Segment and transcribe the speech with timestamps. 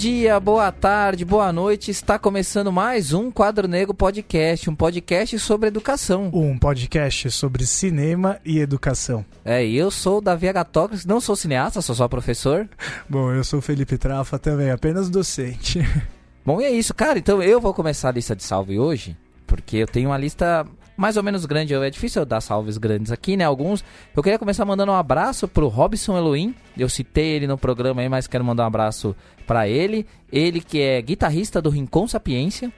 [0.00, 1.90] Bom dia, boa tarde, boa noite.
[1.90, 6.30] Está começando mais um Quadro Negro Podcast, um podcast sobre educação.
[6.32, 9.22] Um podcast sobre cinema e educação.
[9.44, 12.66] É, eu sou o Davi Agatócrates, não sou cineasta, sou só professor.
[13.10, 15.80] Bom, eu sou o Felipe Trafa também, apenas docente.
[16.46, 17.18] Bom, e é isso, cara.
[17.18, 19.14] Então eu vou começar a lista de salve hoje,
[19.46, 20.66] porque eu tenho uma lista
[21.00, 21.72] mais ou menos grande.
[21.72, 23.42] É difícil eu dar salves grandes aqui, né?
[23.42, 23.82] Alguns.
[24.14, 26.54] Eu queria começar mandando um abraço pro Robson Elohim.
[26.76, 30.06] Eu citei ele no programa aí, mas quero mandar um abraço para ele.
[30.30, 32.70] Ele que é guitarrista do Rincon Sapiência.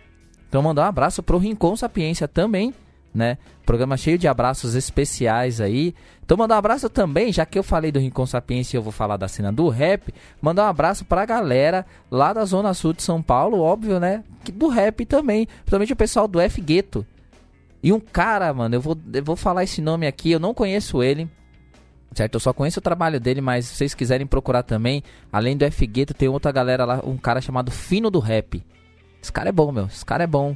[0.49, 2.73] Então mandar um abraço pro Rincon Sapiência também,
[3.13, 3.39] né?
[3.67, 5.93] Programa cheio de abraços especiais aí.
[6.25, 9.17] Então mandar um abraço também, já que eu falei do Rincon Sapiência eu vou falar
[9.17, 13.21] da cena do rap, mandar um abraço pra galera lá da Zona Sul de São
[13.21, 14.23] Paulo, óbvio, né?
[14.53, 17.05] Do rap também, principalmente o pessoal do F Gueto.
[17.83, 21.03] E um cara, mano, eu vou, eu vou falar esse nome aqui, eu não conheço
[21.03, 21.29] ele.
[22.15, 22.35] Certo?
[22.35, 25.03] Eu só conheço o trabalho dele, mas se vocês quiserem procurar também,
[25.33, 28.63] além do F Gueto, tem outra galera lá, um cara chamado Fino do Rap.
[29.21, 29.87] Esse cara é bom, meu.
[29.87, 30.55] Esse cara é bom.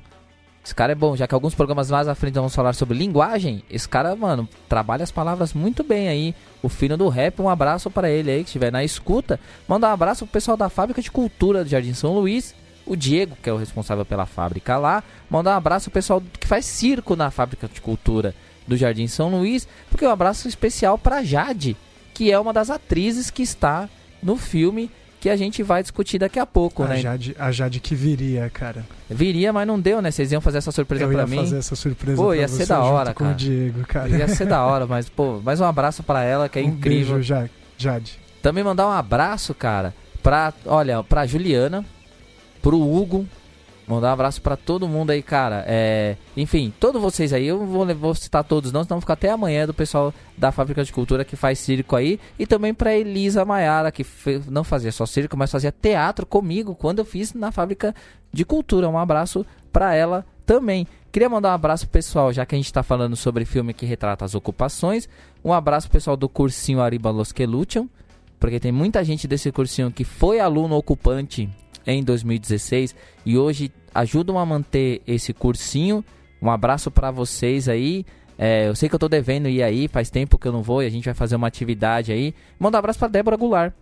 [0.62, 3.62] Esse cara é bom, já que alguns programas mais à frente vamos falar sobre linguagem.
[3.70, 6.34] Esse cara, mano, trabalha as palavras muito bem aí.
[6.62, 9.38] O Fino do Rap, um abraço para ele aí que estiver na escuta.
[9.68, 12.54] Manda um abraço pro pessoal da Fábrica de Cultura do Jardim São Luís
[12.86, 16.46] o Diego, que é o responsável pela fábrica lá, mandar um abraço ao pessoal que
[16.46, 18.34] faz circo na fábrica de cultura
[18.66, 21.76] do Jardim São Luís, porque é um abraço especial para Jade,
[22.14, 23.88] que é uma das atrizes que está
[24.22, 26.96] no filme que a gente vai discutir daqui a pouco, a né?
[26.98, 28.86] Jade, a Jade que viria, cara.
[29.10, 30.10] Viria, mas não deu, né?
[30.10, 31.36] Vocês iam fazer essa surpresa para mim.
[31.36, 33.14] Eu ia fazer essa surpresa Pô, ia ser da hora, cara.
[33.14, 34.08] Com o Diego, cara.
[34.08, 37.14] Ia ser da hora, mas pô, mais um abraço para ela, que é um incrível.
[37.14, 37.42] Beijo,
[37.76, 38.18] Jade.
[38.42, 41.84] Também mandar um abraço, cara, pra, olha, pra Juliana,
[42.66, 43.24] pro Hugo.
[43.86, 45.64] Mandar um abraço para todo mundo aí, cara.
[45.68, 49.64] É, enfim, todos vocês aí, eu vou, vou citar todos não, senão ficar até amanhã
[49.64, 52.18] do pessoal da Fábrica de Cultura que faz circo aí.
[52.36, 54.04] E também pra Elisa Maiara, que
[54.48, 57.94] não fazia só circo, mas fazia teatro comigo quando eu fiz na Fábrica
[58.32, 58.88] de Cultura.
[58.88, 60.88] Um abraço pra ela também.
[61.12, 64.24] Queria mandar um abraço pessoal, já que a gente tá falando sobre filme que retrata
[64.24, 65.08] as ocupações.
[65.44, 67.32] Um abraço pessoal do cursinho Ariba Los
[68.40, 71.48] porque tem muita gente desse cursinho que foi aluno ocupante
[71.86, 76.04] em 2016 e hoje ajudam a manter esse cursinho.
[76.40, 78.04] Um abraço para vocês aí.
[78.38, 80.82] É, eu sei que eu tô devendo ir aí, faz tempo que eu não vou
[80.82, 82.34] e a gente vai fazer uma atividade aí.
[82.58, 83.72] Manda um abraço para Débora Goulart,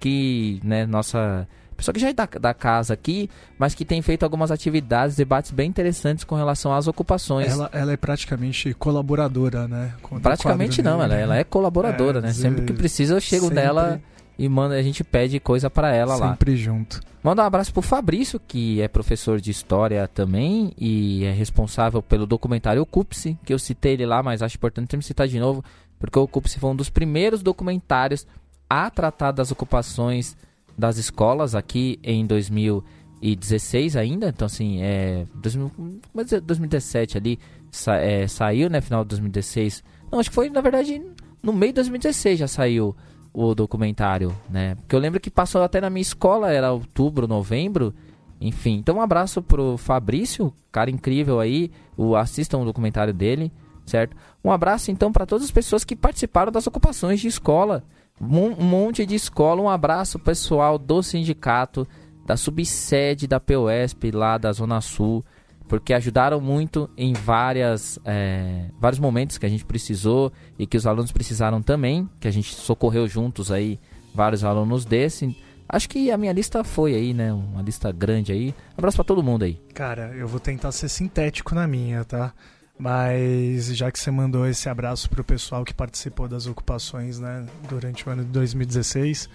[0.00, 3.28] que, né, nossa pessoa que já é da, da, casa aqui,
[3.58, 7.52] mas que tem feito algumas atividades, debates bem interessantes com relação às ocupações.
[7.52, 9.92] Ela, ela é praticamente colaboradora, né?
[10.22, 12.32] Praticamente não, ela, ela, é colaboradora, é, né?
[12.32, 13.56] Sempre que precisa eu chego sempre...
[13.56, 14.00] dela
[14.38, 16.32] e manda, a gente pede coisa para ela Sempre lá.
[16.32, 17.00] Sempre junto.
[17.22, 22.26] Manda um abraço pro Fabrício, que é professor de história também e é responsável pelo
[22.26, 25.64] documentário Ocupe-se, que eu citei ele lá, mas acho importante me citar de novo,
[26.00, 28.26] porque o Ocupe-se foi um dos primeiros documentários
[28.68, 30.36] a tratar das ocupações
[30.76, 37.38] das escolas aqui em 2016 ainda, então assim, é 2017 ali,
[37.70, 39.84] sa, é, saiu, né, final de 2016.
[40.10, 41.00] Não, acho que foi, na verdade,
[41.42, 42.96] no meio de 2016 já saiu
[43.32, 44.74] o documentário, né?
[44.74, 47.94] Porque eu lembro que passou até na minha escola, era outubro, novembro.
[48.40, 51.70] Enfim, então um abraço pro Fabrício, cara incrível aí.
[51.96, 53.52] O, assistam o documentário dele,
[53.86, 54.16] certo?
[54.44, 57.84] Um abraço então para todas as pessoas que participaram das ocupações de escola.
[58.20, 59.62] Um, monte de escola.
[59.62, 61.86] Um abraço pessoal do sindicato,
[62.26, 65.24] da subsede da POSP lá da Zona Sul
[65.72, 70.86] porque ajudaram muito em várias, é, vários momentos que a gente precisou e que os
[70.86, 73.80] alunos precisaram também, que a gente socorreu juntos aí
[74.14, 75.34] vários alunos desse.
[75.66, 77.32] Acho que a minha lista foi aí, né?
[77.32, 78.54] Uma lista grande aí.
[78.76, 79.58] Abraço para todo mundo aí.
[79.72, 82.34] Cara, eu vou tentar ser sintético na minha, tá?
[82.78, 88.06] Mas já que você mandou esse abraço pro pessoal que participou das ocupações, né, durante
[88.06, 89.26] o ano de 2016,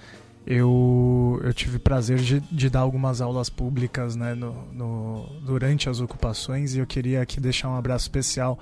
[0.49, 5.99] eu, eu tive prazer de, de dar algumas aulas públicas né, no, no, durante as
[5.99, 8.57] ocupações e eu queria aqui deixar um abraço especial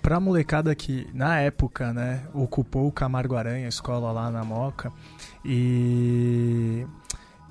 [0.00, 4.44] para a molecada que na época né, ocupou o Camargo Aranha, a escola lá na
[4.44, 4.90] Moca,
[5.44, 6.86] e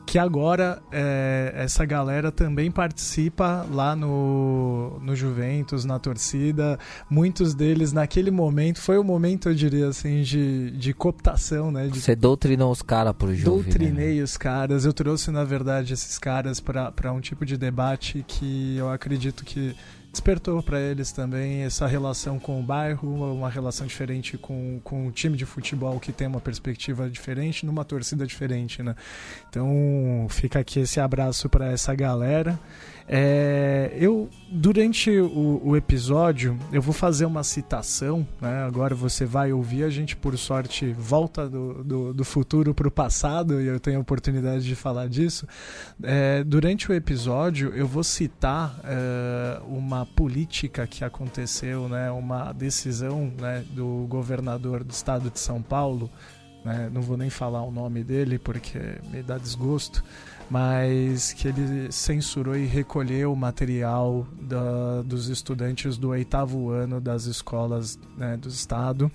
[0.05, 6.77] que agora é, essa galera também participa lá no, no Juventus, na torcida.
[7.09, 11.87] Muitos deles, naquele momento, foi o um momento, eu diria assim, de, de cooptação, né?
[11.87, 11.99] De...
[11.99, 13.63] Você doutrinou os caras pro jogo.
[13.63, 14.23] Doutrinei né?
[14.23, 14.85] os caras.
[14.85, 19.75] Eu trouxe, na verdade, esses caras para um tipo de debate que eu acredito que
[20.15, 25.11] despertou para eles também essa relação com o bairro, uma relação diferente com, com o
[25.11, 28.95] time de futebol que tem uma perspectiva diferente, numa torcida diferente, né?
[29.49, 32.57] Então fica aqui esse abraço para essa galera.
[33.07, 38.63] É, eu, durante o, o, episódio, eu vou fazer uma citação, né?
[38.63, 42.91] agora você vai ouvir, a gente, por sorte, volta do, do, do futuro para o
[42.91, 45.47] passado e eu tenho a oportunidade de falar disso.
[46.01, 52.11] É, durante o episódio, eu vou citar é, uma política que aconteceu, né?
[52.11, 53.63] uma decisão né?
[53.71, 56.09] do governador do estado de São Paulo,
[56.63, 56.89] né?
[56.91, 58.79] não vou nem falar o nome dele porque
[59.11, 60.03] me dá desgosto
[60.49, 67.25] mas que ele censurou e recolheu o material da, dos estudantes do oitavo ano das
[67.25, 69.11] escolas né, do estado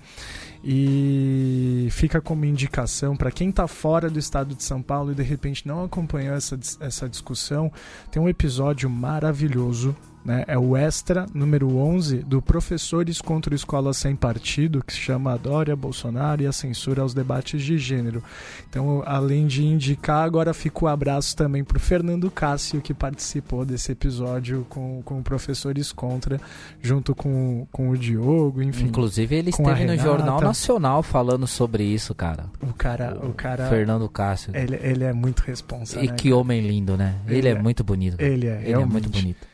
[0.63, 5.23] e fica como indicação para quem está fora do estado de São Paulo e de
[5.23, 7.71] repente não acompanhou essa, essa discussão,
[8.11, 10.43] tem um episódio maravilhoso né?
[10.47, 15.75] É o extra número 11 do Professores contra Escola Sem Partido, que se chama Dória,
[15.75, 18.23] Bolsonaro e a Censura aos Debates de Gênero.
[18.69, 23.65] Então, além de indicar, agora fica o abraço também para o Fernando Cássio, que participou
[23.65, 26.39] desse episódio com, com Professores Contra,
[26.81, 28.85] junto com, com o Diogo, enfim.
[28.85, 32.45] Inclusive, ele esteve no Jornal Nacional falando sobre isso, cara.
[32.61, 33.17] O cara.
[33.23, 34.55] O cara Fernando Cássio.
[34.55, 36.03] Ele, ele é muito responsável.
[36.03, 36.37] E né, que cara?
[36.37, 37.15] homem lindo, né?
[37.27, 38.19] Ele, ele é, é, muito bonito.
[38.19, 39.50] Ele é, ele é muito bonito.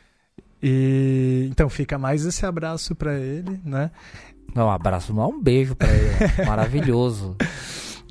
[0.62, 3.90] E então fica mais esse abraço para ele, né?
[4.54, 6.16] Não, um abraço, não, um beijo para ele.
[6.46, 7.36] Maravilhoso.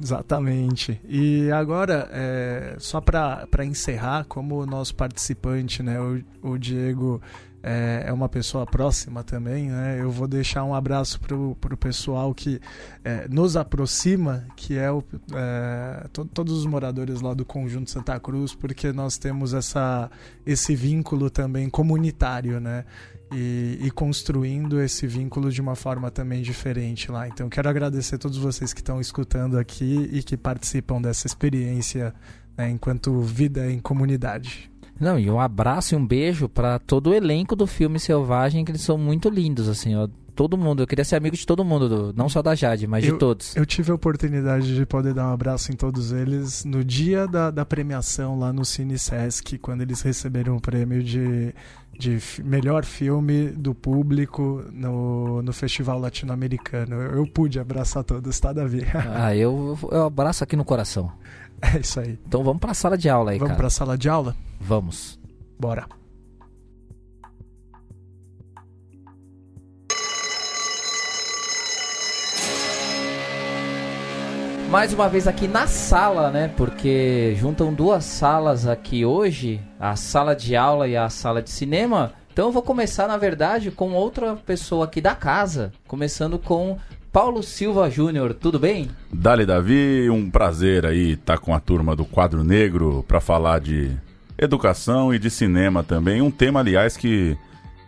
[0.01, 1.01] Exatamente.
[1.05, 7.19] E agora, é, só para encerrar, como o nosso participante, né, o, o Diego
[7.63, 9.99] é, é, uma pessoa próxima também, né?
[9.99, 12.59] Eu vou deixar um abraço pro, pro pessoal que
[13.03, 18.19] é, nos aproxima, que é, o, é to, todos os moradores lá do Conjunto Santa
[18.19, 20.09] Cruz, porque nós temos essa,
[20.45, 22.85] esse vínculo também comunitário, né?
[23.33, 27.27] E, e, construindo esse vínculo de uma forma também diferente lá.
[27.27, 32.13] Então, quero agradecer a todos vocês que estão escutando aqui e que participam dessa experiência
[32.57, 34.71] né, enquanto vida em comunidade.
[34.99, 38.71] Não, e um abraço e um beijo para todo o elenco do filme Selvagem, que
[38.71, 39.93] eles são muito lindos, assim.
[40.37, 43.03] Todo mundo, eu queria ser amigo de todo mundo, do, não só da Jade, mas
[43.03, 43.55] eu, de todos.
[43.55, 47.49] Eu tive a oportunidade de poder dar um abraço em todos eles no dia da,
[47.49, 51.55] da premiação lá no Cine Sesc, quando eles receberam o prêmio de,
[51.97, 56.97] de melhor filme do público no, no Festival Latino-Americano.
[56.97, 58.85] Eu, eu, pude abraçar todos, tá, Davi?
[58.93, 61.11] ah, eu, eu abraço aqui no coração.
[61.59, 62.19] É isso aí.
[62.27, 63.57] Então vamos pra sala de aula aí, vamos cara.
[63.57, 64.35] Vamos pra sala de aula?
[64.61, 65.19] Vamos.
[65.59, 65.87] Bora.
[74.69, 76.51] Mais uma vez aqui na sala, né?
[76.57, 82.11] Porque juntam duas salas aqui hoje, a sala de aula e a sala de cinema.
[82.33, 86.77] Então eu vou começar, na verdade, com outra pessoa aqui da casa, começando com
[87.13, 88.89] Paulo Silva Júnior, tudo bem?
[89.11, 93.59] Dali Davi, um prazer aí estar tá com a turma do Quadro Negro para falar
[93.59, 93.89] de
[94.37, 96.21] educação e de cinema também.
[96.21, 97.37] Um tema, aliás, que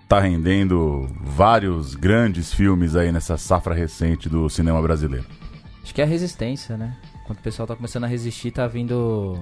[0.01, 5.25] está rendendo vários grandes filmes aí nessa safra recente do cinema brasileiro.
[5.83, 6.95] Acho que é a resistência, né?
[7.25, 9.37] Quando o pessoal está começando a resistir, tá vindo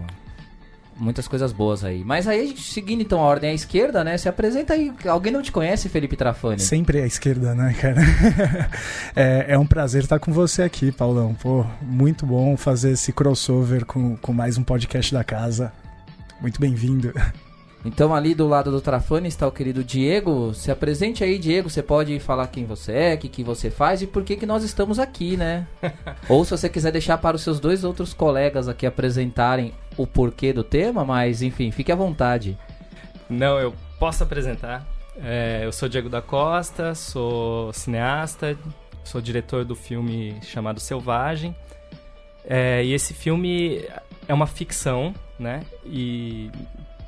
[0.99, 2.03] muitas coisas boas aí.
[2.03, 4.17] Mas aí, seguindo então a ordem à esquerda, né?
[4.17, 4.91] Se apresenta aí.
[5.07, 6.59] Alguém não te conhece, Felipe Trafani?
[6.59, 8.01] Sempre à esquerda, né, cara?
[9.15, 11.33] é, é, um prazer estar com você aqui, Paulão.
[11.33, 15.71] Pô, muito bom fazer esse crossover com, com mais um podcast da casa.
[16.41, 17.13] Muito bem-vindo.
[17.85, 20.53] Então ali do lado do Trafani está o querido Diego.
[20.53, 21.69] Se apresente aí, Diego.
[21.69, 24.45] Você pode falar quem você é, o que, que você faz e por que, que
[24.45, 25.67] nós estamos aqui, né?
[26.27, 30.51] Ou se você quiser deixar para os seus dois outros colegas aqui apresentarem o porquê
[30.51, 32.57] do tema, mas enfim, fique à vontade.
[33.29, 34.85] Não, eu posso apresentar.
[35.23, 38.57] É, eu sou Diego da Costa, sou cineasta,
[39.03, 41.55] sou diretor do filme chamado Selvagem.
[42.45, 43.83] É, e esse filme
[44.27, 45.63] é uma ficção, né?
[45.85, 46.49] E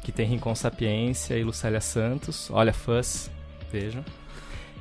[0.10, 2.50] que tem Rincon Sapiência e Lucélia Santos.
[2.52, 3.30] Olha, fãs,
[3.72, 4.04] vejam.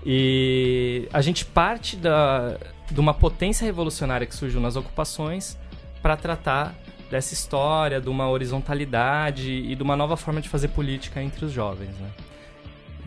[0.04, 2.56] E a gente parte da,
[2.90, 5.58] de uma potência revolucionária que surgiu nas ocupações
[6.00, 6.74] para tratar
[7.10, 11.52] dessa história, de uma horizontalidade e de uma nova forma de fazer política entre os
[11.52, 12.10] jovens, né?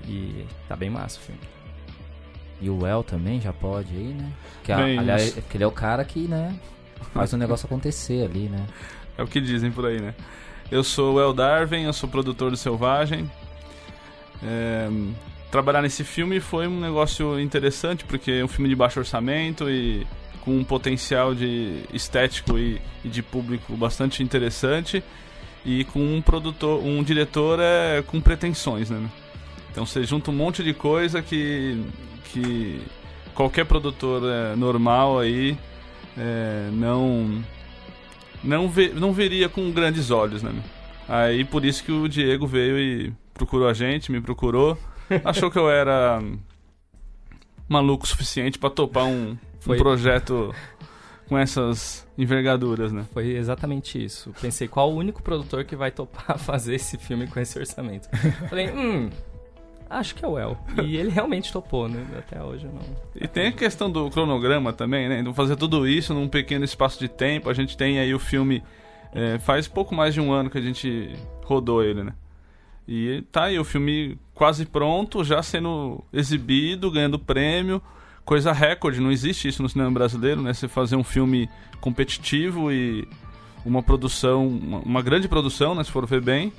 [0.08, 1.42] E tá bem massa o filme.
[2.60, 4.32] E o El também já pode aí, né?
[4.64, 6.56] Que, bem, aliás, que ele é o cara que, né,
[7.14, 8.68] faz o negócio acontecer ali, né?
[9.18, 10.14] É o que dizem por aí, né?
[10.72, 13.30] Eu sou o El Darwin, eu sou produtor do Selvagem.
[14.42, 14.90] É,
[15.52, 20.08] trabalhar nesse filme foi um negócio interessante, porque é um filme de baixo orçamento e
[20.40, 25.04] com um potencial de estético e, e de público bastante interessante
[25.66, 29.10] e com um produtor, um diretor é, com pretensões, né?
[29.72, 31.84] Então você junta um monte de coisa que,
[32.32, 32.82] que
[33.36, 35.58] qualquer produtor é, normal aí
[36.18, 37.44] é, não
[38.44, 40.52] não, vê, não veria com grandes olhos, né?
[41.08, 44.78] Aí por isso que o Diego veio e procurou a gente, me procurou,
[45.24, 46.22] achou que eu era
[47.68, 50.54] maluco o suficiente para topar um, um projeto
[51.32, 53.06] com essas envergaduras, né?
[53.14, 54.34] Foi exatamente isso.
[54.42, 58.10] Pensei, qual o único produtor que vai topar fazer esse filme com esse orçamento?
[58.50, 59.10] Falei, hum,
[59.92, 60.58] acho que é o El.
[60.84, 62.06] E ele realmente topou, né?
[62.18, 62.82] Até hoje não.
[63.16, 65.20] E tem a questão do cronograma também, né?
[65.20, 67.50] Então fazer tudo isso num pequeno espaço de tempo.
[67.50, 68.64] A gente tem aí o filme.
[69.14, 72.14] É, faz pouco mais de um ano que a gente rodou ele, né?
[72.88, 77.82] E tá aí o filme quase pronto, já sendo exibido, ganhando prêmio
[78.26, 80.54] coisa recorde, não existe isso no cinema brasileiro, né?
[80.54, 83.08] Você fazer um filme competitivo e
[83.66, 85.84] uma produção, uma, uma grande produção, né?
[85.84, 86.54] Se for ver bem.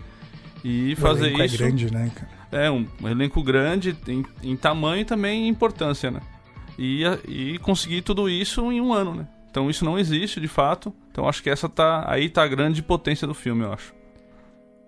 [0.64, 1.54] E fazer o é isso.
[1.56, 2.10] É grande, né?
[2.52, 6.20] É, um, um elenco grande em, em, tamanho e também em importância, né?
[6.78, 9.26] E, e conseguir tudo isso em um ano, né?
[9.50, 10.92] Então isso não existe de fato.
[11.10, 12.04] Então acho que essa tá.
[12.06, 13.94] Aí tá a grande potência do filme, eu acho.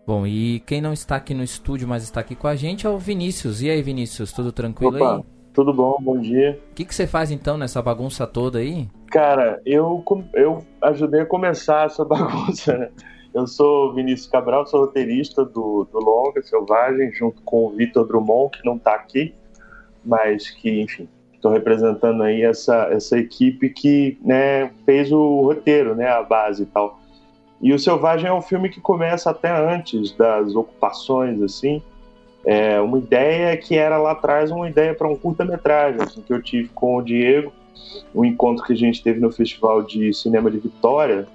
[0.07, 2.91] Bom, e quem não está aqui no estúdio, mas está aqui com a gente é
[2.91, 3.63] o Vinícius.
[3.63, 5.17] E aí, Vinícius, tudo tranquilo Opa.
[5.17, 5.23] aí?
[5.55, 6.61] Tudo bom, bom dia.
[6.73, 8.89] O que, que você faz então nessa bagunça toda aí?
[9.07, 10.05] Cara, eu,
[10.35, 12.91] eu ajudei a começar essa bagunça, né?
[13.35, 18.57] Eu sou Vinícius Cabral, sou roteirista do, do Longa Selvagem, junto com o Vitor Drummond,
[18.57, 19.35] que não está aqui,
[20.05, 26.09] mas que, enfim, estou representando aí essa, essa equipe que né, fez o roteiro, né,
[26.09, 27.01] a base e tal.
[27.61, 31.83] E o Selvagem é um filme que começa até antes das ocupações, assim,
[32.45, 36.43] é, uma ideia que era lá atrás uma ideia para um curta-metragem assim, que eu
[36.43, 37.53] tive com o Diego,
[38.15, 41.27] um encontro que a gente teve no Festival de Cinema de Vitória.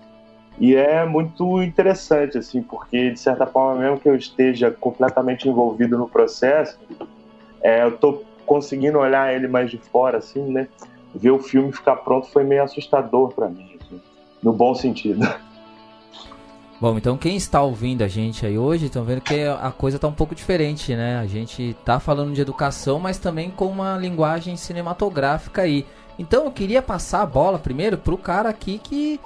[0.60, 5.98] E é muito interessante, assim, porque de certa forma, mesmo que eu esteja completamente envolvido
[5.98, 6.78] no processo,
[7.62, 10.68] é, eu estou conseguindo olhar ele mais de fora, assim, né?
[11.16, 14.02] Ver o filme ficar pronto foi meio assustador para mim, assim,
[14.44, 15.26] no bom sentido.
[16.82, 20.08] Bom, então quem está ouvindo a gente aí hoje, estão vendo que a coisa está
[20.08, 21.20] um pouco diferente, né?
[21.20, 25.86] A gente está falando de educação, mas também com uma linguagem cinematográfica aí.
[26.18, 29.20] Então eu queria passar a bola primeiro para o cara aqui que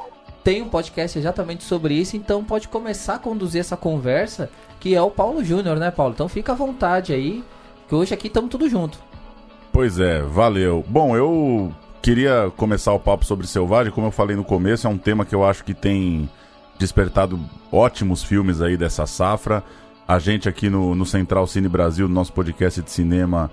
[0.44, 5.02] tem um podcast exatamente sobre isso, então pode começar a conduzir essa conversa, que é
[5.02, 6.14] o Paulo Júnior, né, Paulo?
[6.14, 7.44] Então fica à vontade aí,
[7.88, 9.00] que hoje aqui estamos tudo junto.
[9.72, 10.84] Pois é, valeu.
[10.88, 14.98] Bom, eu queria começar o papo sobre Selvagem, como eu falei no começo, é um
[14.98, 16.30] tema que eu acho que tem
[16.78, 17.40] despertado
[17.72, 19.64] ótimos filmes aí dessa safra.
[20.06, 23.50] A gente aqui no, no Central Cine Brasil, no nosso podcast de cinema,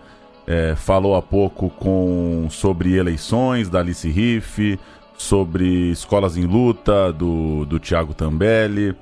[0.46, 4.78] é, falou há pouco com sobre eleições da Alice Riff,
[5.20, 8.96] sobre Escolas em Luta, do, do Tiago Tambelli.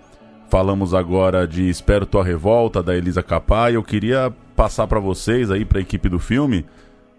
[0.51, 3.71] Falamos agora de Espero Tua Revolta, da Elisa Capá.
[3.71, 6.67] E eu queria passar para vocês aí, para a equipe do filme,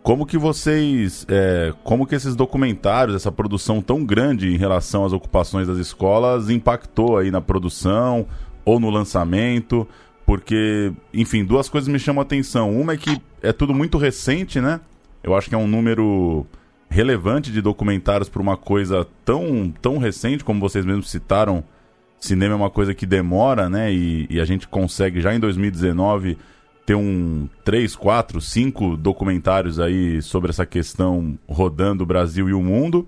[0.03, 5.13] como que vocês, é, como que esses documentários, essa produção tão grande em relação às
[5.13, 8.27] ocupações das escolas impactou aí na produção
[8.65, 9.87] ou no lançamento?
[10.25, 12.77] Porque, enfim, duas coisas me chamam a atenção.
[12.77, 14.81] Uma é que é tudo muito recente, né?
[15.23, 16.45] Eu acho que é um número
[16.89, 21.63] relevante de documentários para uma coisa tão, tão recente, como vocês mesmos citaram.
[22.19, 23.93] Cinema é uma coisa que demora, né?
[23.93, 26.37] E, e a gente consegue já em 2019
[26.85, 32.61] ter um três, quatro, cinco documentários aí sobre essa questão rodando o Brasil e o
[32.61, 33.07] mundo.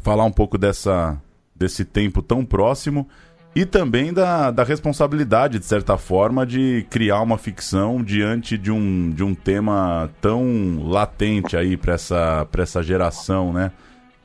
[0.00, 1.20] Falar um pouco dessa,
[1.54, 3.06] desse tempo tão próximo
[3.54, 9.10] e também da, da responsabilidade, de certa forma, de criar uma ficção diante de um,
[9.10, 13.70] de um tema tão latente aí para essa, essa geração, né?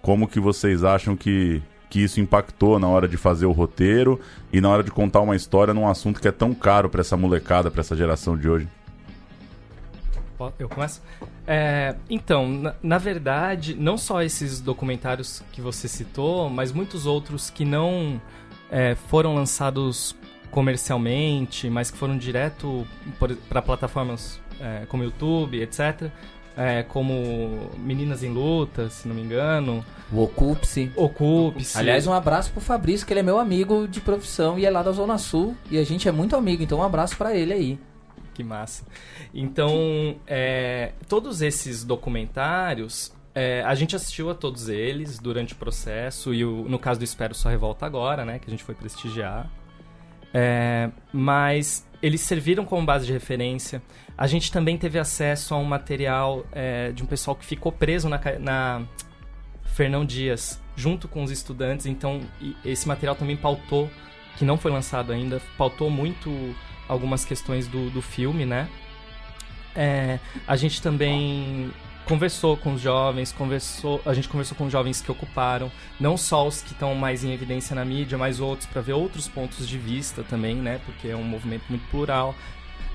[0.02, 4.18] Como que vocês acham que, que isso impactou na hora de fazer o roteiro
[4.54, 7.18] e na hora de contar uma história num assunto que é tão caro para essa
[7.18, 8.68] molecada, para essa geração de hoje?
[10.58, 11.02] Eu começo?
[11.46, 17.50] É, então, na, na, verdade, não só esses documentários que você citou, mas muitos outros
[17.50, 18.22] que não
[18.72, 20.16] é, foram lançados
[20.52, 22.88] comercialmente, mas que foram direto
[23.50, 26.10] para plataformas é, como YouTube, etc.
[26.56, 29.86] É, como Meninas em Luta, se não me engano.
[30.12, 30.92] O Ocupe-se.
[30.96, 31.78] Ocupe-se.
[31.78, 34.82] Aliás, um abraço pro Fabrício, que ele é meu amigo de profissão e é lá
[34.82, 35.56] da Zona Sul.
[35.70, 37.80] E a gente é muito amigo, então um abraço para ele aí.
[38.34, 38.84] Que massa.
[39.34, 46.34] Então, é, todos esses documentários, é, a gente assistiu a todos eles durante o processo,
[46.34, 49.48] e o, no caso do Espero Só Revolta Agora, né, que a gente foi prestigiar.
[50.34, 53.80] É, mas eles serviram como base de referência.
[54.18, 58.10] A gente também teve acesso a um material é, de um pessoal que ficou preso
[58.10, 58.82] na, na
[59.66, 62.22] Fernão Dias, junto com os estudantes, então
[62.66, 63.88] esse material também pautou,
[64.36, 66.56] que não foi lançado ainda, pautou muito
[66.88, 68.68] algumas questões do, do filme, né?
[69.76, 70.18] É,
[70.48, 71.72] a gente também
[72.08, 76.48] conversou com os jovens, conversou, a gente conversou com os jovens que ocuparam, não só
[76.48, 79.78] os que estão mais em evidência na mídia, mas outros para ver outros pontos de
[79.78, 80.80] vista também, né?
[80.86, 82.34] Porque é um movimento muito plural.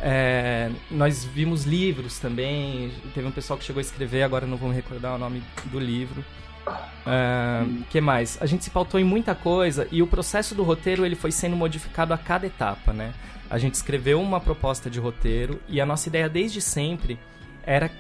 [0.00, 4.70] É, nós vimos livros também, teve um pessoal que chegou a escrever, agora não vou
[4.70, 6.24] me recordar o nome do livro.
[7.06, 8.38] É, que mais?
[8.40, 11.54] A gente se pautou em muita coisa e o processo do roteiro ele foi sendo
[11.54, 13.12] modificado a cada etapa, né?
[13.50, 17.18] A gente escreveu uma proposta de roteiro e a nossa ideia desde sempre
[17.64, 17.90] era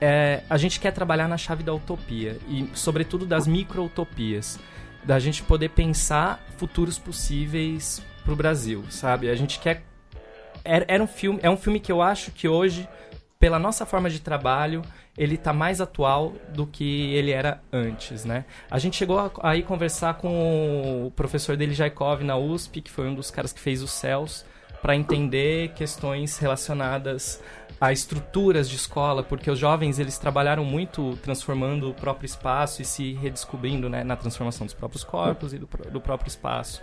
[0.00, 4.58] é, a gente quer trabalhar na chave da utopia e, sobretudo, das micro-utopias.
[5.04, 9.30] Da gente poder pensar futuros possíveis para o Brasil, sabe?
[9.30, 9.82] A gente quer.
[10.64, 12.86] Era, era um filme, é um filme que eu acho que hoje,
[13.38, 14.82] pela nossa forma de trabalho,
[15.16, 18.44] ele está mais atual do que ele era antes, né?
[18.70, 22.90] A gente chegou a, a ir conversar com o professor dele, Jaikov, na USP, que
[22.90, 24.44] foi um dos caras que fez os céus,
[24.80, 27.42] para entender questões relacionadas
[27.80, 32.84] a estruturas de escola, porque os jovens eles trabalharam muito transformando o próprio espaço e
[32.84, 36.82] se redescobrindo né, na transformação dos próprios corpos e do, do próprio espaço.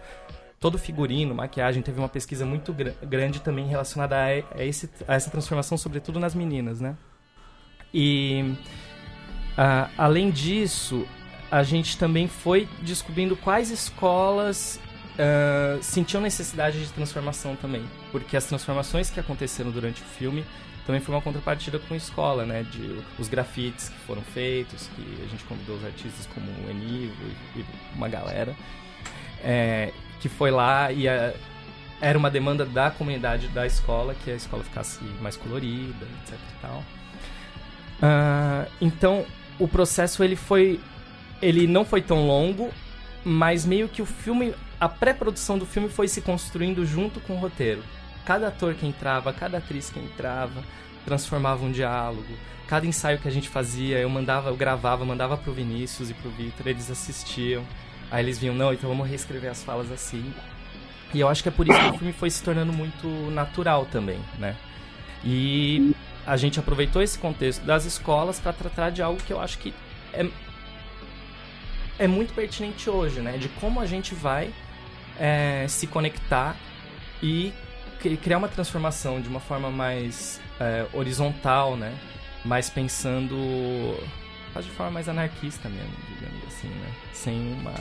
[0.59, 4.25] Todo figurino, maquiagem, teve uma pesquisa muito gr grande também relacionada a,
[4.57, 6.95] a, esse, a, essa transformação, sobretudo nas meninas, né?
[7.93, 8.55] E
[9.57, 11.05] uh, além disso,
[11.51, 14.79] a gente também foi descobrindo quais escolas
[15.15, 20.45] uh, sentiam necessidade de transformação também, porque as transformações que aconteceram durante o filme
[20.86, 22.63] também foi uma contrapartida com a escola, né?
[22.63, 27.15] De os grafites que foram feitos, que a gente convidou os artistas como o Enivo
[27.55, 28.55] e, e uma galera,
[29.43, 31.34] é, que foi lá e a,
[32.00, 36.62] era uma demanda da comunidade da escola que a escola ficasse mais colorida, etc e
[36.62, 36.84] tal.
[37.95, 39.25] Uh, então
[39.57, 40.79] o processo ele foi,
[41.41, 42.69] ele não foi tão longo,
[43.25, 47.39] mas meio que o filme, a pré-produção do filme foi se construindo junto com o
[47.39, 47.84] roteiro
[48.25, 50.63] cada ator que entrava, cada atriz que entrava,
[51.05, 52.25] transformava um diálogo.
[52.67, 56.32] Cada ensaio que a gente fazia, eu mandava, eu gravava, mandava pro Vinícius e pro
[56.32, 57.63] Victor, eles assistiam.
[58.10, 60.34] Aí eles vinham, não, então vamos reescrever as falas assim.
[61.13, 63.86] E eu acho que é por isso que o filme foi se tornando muito natural
[63.86, 64.55] também, né?
[65.24, 69.59] E a gente aproveitou esse contexto das escolas para tratar de algo que eu acho
[69.59, 69.74] que
[70.11, 70.27] é,
[71.98, 73.38] é muito pertinente hoje, né?
[73.38, 74.53] De como a gente vai
[75.20, 76.55] é, se conectar
[77.22, 77.53] e
[78.22, 81.94] criar uma transformação de uma forma mais é, horizontal, né?
[82.44, 83.36] Mais pensando
[84.62, 86.94] de forma mais anarquista mesmo, digamos assim, né?
[87.12, 87.74] Sem uma,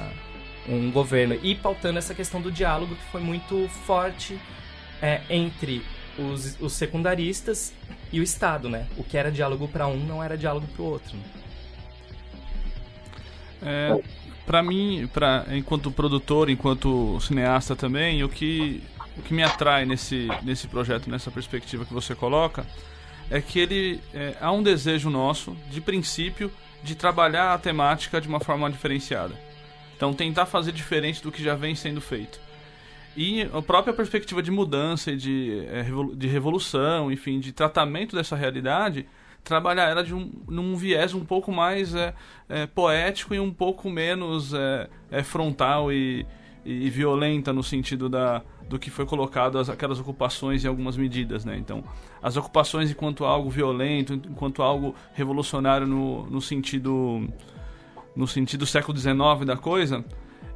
[0.68, 1.38] um governo.
[1.42, 4.38] E pautando essa questão do diálogo que foi muito forte
[5.00, 5.84] é, entre
[6.18, 7.72] os, os, secundaristas
[8.12, 8.86] e o Estado, né?
[8.96, 11.16] O que era diálogo para um não era diálogo para o outro.
[11.16, 11.43] Né?
[13.64, 14.00] É,
[14.46, 18.82] para mim, pra, enquanto produtor, enquanto cineasta também, o que
[19.16, 22.66] o que me atrai nesse, nesse projeto, nessa perspectiva que você coloca,
[23.30, 26.50] é que ele é, há um desejo nosso, de princípio,
[26.82, 29.34] de trabalhar a temática de uma forma diferenciada.
[29.96, 32.40] Então, tentar fazer diferente do que já vem sendo feito.
[33.16, 38.34] E a própria perspectiva de mudança e de, é, de revolução, enfim, de tratamento dessa
[38.34, 39.06] realidade,
[39.44, 42.14] trabalhar ela de um, num viés um pouco mais é,
[42.48, 46.26] é, poético e um pouco menos é, é frontal e,
[46.64, 51.44] e violenta no sentido da, do que foi colocado as, aquelas ocupações e algumas medidas,
[51.44, 51.56] né?
[51.58, 51.84] Então,
[52.22, 57.28] as ocupações enquanto algo violento, enquanto algo revolucionário no, no sentido
[58.16, 60.04] no sentido século XIX da coisa,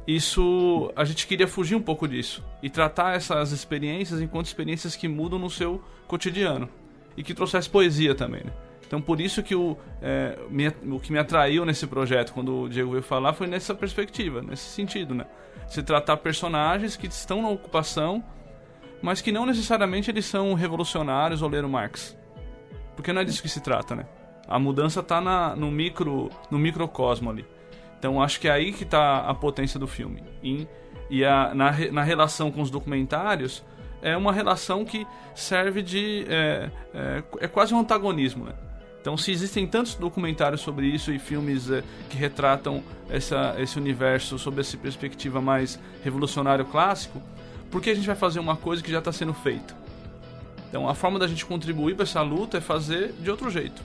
[0.07, 5.07] isso a gente queria fugir um pouco disso e tratar essas experiências enquanto experiências que
[5.07, 6.69] mudam no seu cotidiano
[7.15, 8.43] e que trouxesse poesia também.
[8.43, 8.51] Né?
[8.89, 12.67] Então, por isso que o, é, me, o que me atraiu nesse projeto, quando o
[12.67, 15.27] Diego veio falar, foi nessa perspectiva, nesse sentido, né?
[15.67, 18.23] Se tratar personagens que estão na ocupação,
[18.99, 22.17] mas que não necessariamente eles são revolucionários ou leram Marx.
[22.95, 24.07] Porque não é disso que se trata, né?
[24.47, 25.21] A mudança está
[25.55, 27.45] no micro no microcosmo ali.
[27.99, 30.23] Então acho que é aí que está a potência do filme.
[30.41, 30.67] E,
[31.11, 33.63] e a, na, na relação com os documentários,
[34.01, 36.25] é uma relação que serve de.
[36.27, 38.53] É, é, é quase um antagonismo, né?
[39.01, 44.37] Então, se existem tantos documentários sobre isso e filmes é, que retratam essa, esse universo
[44.37, 47.21] sob essa perspectiva mais revolucionário clássico,
[47.71, 49.77] por que a gente vai fazer uma coisa que já está sendo feita?
[50.67, 53.81] Então, a forma da gente contribuir para essa luta é fazer de outro jeito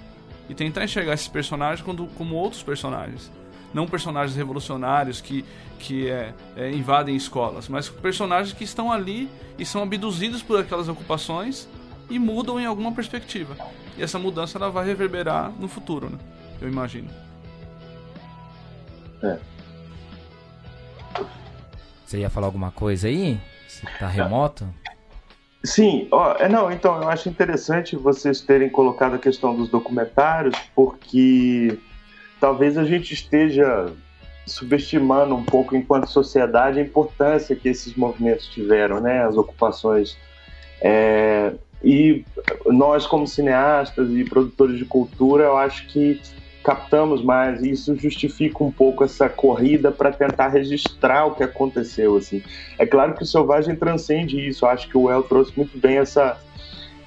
[0.49, 3.31] e tentar enxergar esses personagens como, como outros personagens.
[3.73, 5.45] Não personagens revolucionários que,
[5.79, 10.89] que é, é, invadem escolas, mas personagens que estão ali e são abduzidos por aquelas
[10.89, 11.69] ocupações
[12.11, 13.57] e mudam em alguma perspectiva.
[13.97, 16.19] E essa mudança ela vai reverberar no futuro, né?
[16.61, 17.09] Eu imagino.
[19.23, 19.39] É.
[22.05, 23.41] Você ia falar alguma coisa aí?
[23.67, 24.67] Você tá remoto?
[25.65, 30.55] Sim, ó, é, não, então eu acho interessante vocês terem colocado a questão dos documentários,
[30.75, 31.79] porque
[32.39, 33.91] talvez a gente esteja
[34.47, 40.19] subestimando um pouco enquanto sociedade a importância que esses movimentos tiveram, né, as ocupações.
[40.83, 41.55] É,
[41.85, 42.25] e
[42.67, 46.21] nós como cineastas e produtores de cultura, eu acho que
[46.65, 52.17] captamos mais e isso justifica um pouco essa corrida para tentar registrar o que aconteceu
[52.17, 52.43] assim.
[52.79, 54.65] É claro que o Selvagem transcende isso.
[54.65, 56.41] Eu acho que o El trouxe muito bem essa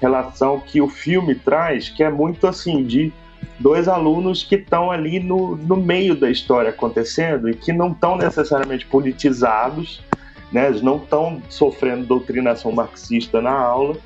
[0.00, 3.12] relação que o filme traz, que é muito assim de
[3.58, 8.16] dois alunos que estão ali no, no meio da história acontecendo e que não estão
[8.16, 10.00] necessariamente politizados,
[10.52, 10.68] né?
[10.68, 13.96] Eles não estão sofrendo doutrinação marxista na aula.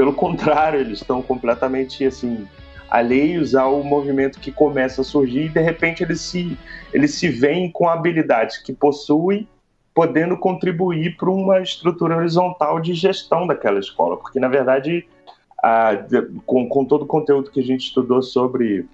[0.00, 2.48] Pelo contrário, eles estão completamente assim
[2.88, 6.56] alheios ao movimento que começa a surgir e de repente eles se,
[6.90, 9.46] eles se veem com habilidades que possuem,
[9.92, 15.06] podendo contribuir para uma estrutura horizontal de gestão daquela escola, porque na verdade,
[15.62, 15.90] a,
[16.46, 18.86] com, com todo o conteúdo que a gente estudou sobre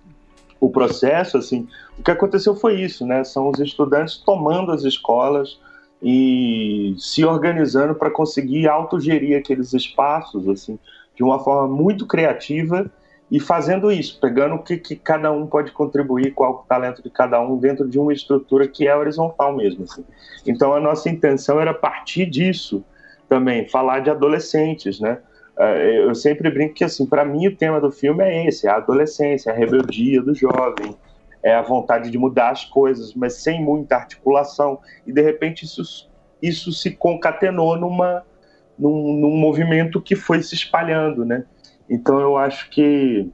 [0.59, 3.23] o processo, assim, o que aconteceu foi isso, né?
[3.23, 5.57] São os estudantes tomando as escolas
[6.03, 10.77] e se organizando para conseguir autogerir aqueles espaços, assim,
[11.17, 12.91] de uma forma muito criativa
[13.31, 17.11] e fazendo isso, pegando o que, que cada um pode contribuir, qual o talento de
[17.11, 19.85] cada um dentro de uma estrutura que é horizontal mesmo.
[19.85, 20.05] Assim.
[20.47, 22.85] Então a nossa intenção era partir disso
[23.29, 25.19] também, falar de adolescentes, né?
[25.59, 28.71] É, eu sempre brinco que assim, para mim o tema do filme é esse, é
[28.71, 30.95] a adolescência, é a rebeldia do jovem,
[31.43, 34.79] é a vontade de mudar as coisas, mas sem muita articulação.
[35.07, 36.09] E de repente isso,
[36.43, 38.23] isso se concatenou numa,
[38.79, 41.45] num, num movimento que foi se espalhando, né?
[41.89, 43.31] Então eu acho que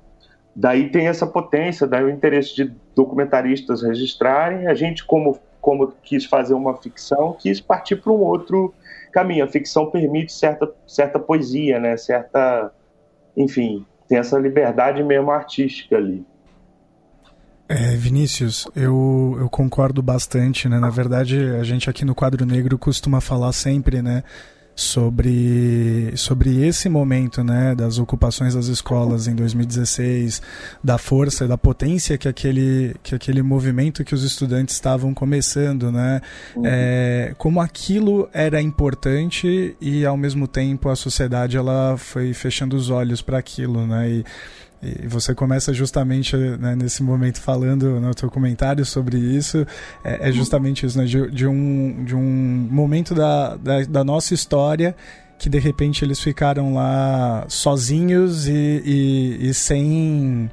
[0.55, 4.67] daí tem essa potência, daí o interesse de documentaristas registrarem.
[4.67, 8.75] A gente, como, como quis fazer uma ficção, quis partir para um outro
[9.13, 9.45] caminho.
[9.45, 11.97] A ficção permite certa, certa poesia, né?
[11.97, 12.73] Certa,
[13.37, 16.25] enfim, tem essa liberdade mesmo artística ali.
[17.69, 20.79] É, Vinícius, eu, eu concordo bastante, né?
[20.79, 24.23] Na verdade, a gente aqui no Quadro Negro costuma falar sempre, né?
[24.75, 30.41] Sobre, sobre esse momento né, das ocupações das escolas em 2016,
[30.83, 36.21] da força, da potência que aquele, que aquele movimento que os estudantes estavam começando, né,
[36.57, 36.63] uhum.
[36.65, 42.91] é, como aquilo era importante e ao mesmo tempo a sociedade ela foi fechando os
[42.91, 44.25] olhos para aquilo, né, e,
[44.83, 49.65] e você começa justamente né, nesse momento falando no seu comentário sobre isso,
[50.03, 54.35] é, é justamente isso, né, de, de, um, de um momento da, da, da, nossa
[54.35, 54.97] história
[55.39, 60.51] que de repente eles ficaram lá sozinhos e, e, e sem,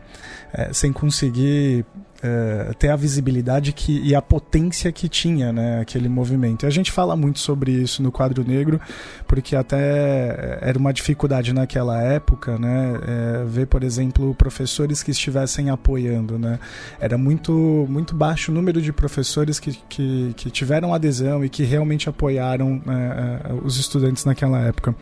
[0.54, 1.84] é, sem conseguir
[2.22, 6.64] é, ter a visibilidade que, e a potência que tinha né, aquele movimento.
[6.64, 8.80] E a gente fala muito sobre isso no quadro negro,
[9.28, 15.70] porque até era uma dificuldade naquela época né, é, ver, por exemplo, professores que estivessem
[15.70, 16.38] apoiando.
[16.38, 16.60] Né?
[17.00, 21.64] Era muito, muito baixo o número de professores que, que, que tiveram adesão e que
[21.64, 24.96] realmente apoiaram né, é, os estudantes naquela época.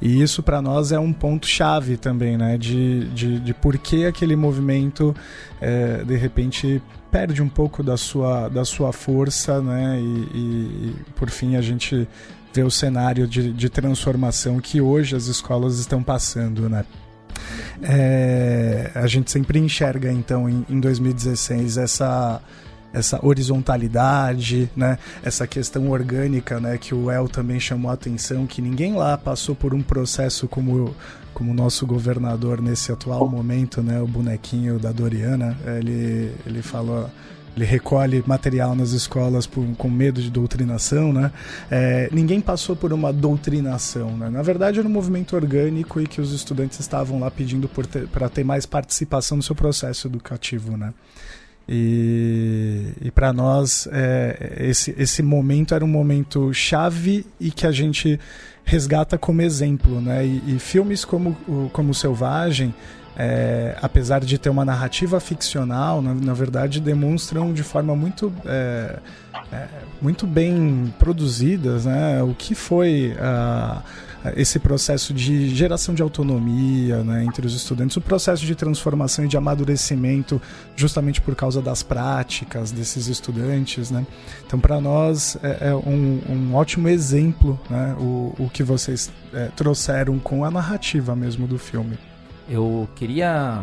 [0.00, 2.58] E isso para nós é um ponto chave também, né?
[2.58, 5.14] De, de, de por que aquele movimento
[5.60, 9.98] é, de repente perde um pouco da sua, da sua força, né?
[10.00, 12.08] E, e, e por fim a gente
[12.52, 16.84] vê o cenário de, de transformação que hoje as escolas estão passando, né?
[17.82, 22.40] É, a gente sempre enxerga então em, em 2016 essa
[22.94, 24.98] essa horizontalidade, né?
[25.22, 26.78] Essa questão orgânica, né?
[26.78, 30.94] Que o El também chamou a atenção, que ninguém lá passou por um processo como
[31.34, 34.00] como o nosso governador nesse atual momento, né?
[34.00, 37.10] O bonequinho da Doriana, ele ele falou
[37.56, 41.30] ele recolhe material nas escolas por, com medo de doutrinação, né?
[41.70, 44.28] É, ninguém passou por uma doutrinação, né?
[44.28, 48.08] Na verdade era um movimento orgânico e que os estudantes estavam lá pedindo para ter,
[48.30, 50.92] ter mais participação no seu processo educativo, né?
[51.68, 57.72] E, e para nós, é, esse, esse momento era um momento chave e que a
[57.72, 58.20] gente
[58.64, 60.00] resgata como exemplo.
[60.00, 60.26] Né?
[60.26, 61.34] E, e filmes como,
[61.72, 62.74] como Selvagem,
[63.16, 68.98] é, apesar de ter uma narrativa ficcional, na, na verdade demonstram de forma muito, é,
[69.52, 69.66] é,
[70.02, 72.22] muito bem produzidas né?
[72.22, 73.82] o que foi a
[74.36, 79.28] esse processo de geração de autonomia né, entre os estudantes, o processo de transformação e
[79.28, 80.40] de amadurecimento,
[80.74, 83.90] justamente por causa das práticas desses estudantes.
[83.90, 84.06] Né?
[84.46, 89.48] Então, para nós, é, é um, um, ótimo exemplo né, o, o que vocês é,
[89.54, 91.98] trouxeram com a narrativa mesmo do filme.
[92.48, 93.62] Eu queria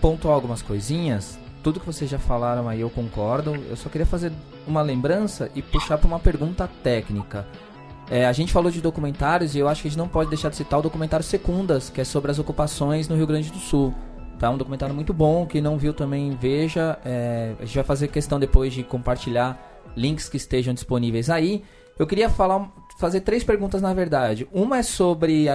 [0.00, 1.38] pontuar algumas coisinhas.
[1.62, 3.54] Tudo que vocês já falaram aí eu concordo.
[3.68, 4.32] Eu só queria fazer
[4.66, 7.46] uma lembrança e puxar para uma pergunta técnica.
[8.10, 10.48] É, a gente falou de documentários e eu acho que a gente não pode deixar
[10.48, 13.94] de citar o documentário Secundas, que é sobre as ocupações no Rio Grande do Sul.
[14.38, 14.50] Tá?
[14.50, 16.98] Um documentário muito bom, que não viu também veja.
[17.04, 19.56] É, a gente vai fazer questão depois de compartilhar
[19.96, 21.64] links que estejam disponíveis aí.
[21.98, 24.48] Eu queria falar, fazer três perguntas na verdade.
[24.52, 25.54] Uma é sobre a,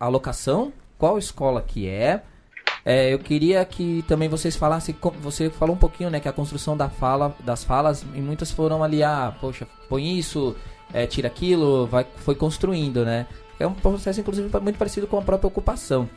[0.00, 2.22] a locação, qual escola que é.
[2.84, 6.76] É, eu queria que também vocês falassem, você falou um pouquinho, né, que a construção
[6.76, 10.56] da fala, das falas, e muitas foram ali, ah, poxa, põe isso,
[10.92, 13.26] é, tira aquilo, vai, foi construindo, né?
[13.58, 16.08] É um processo, inclusive, muito parecido com a própria ocupação.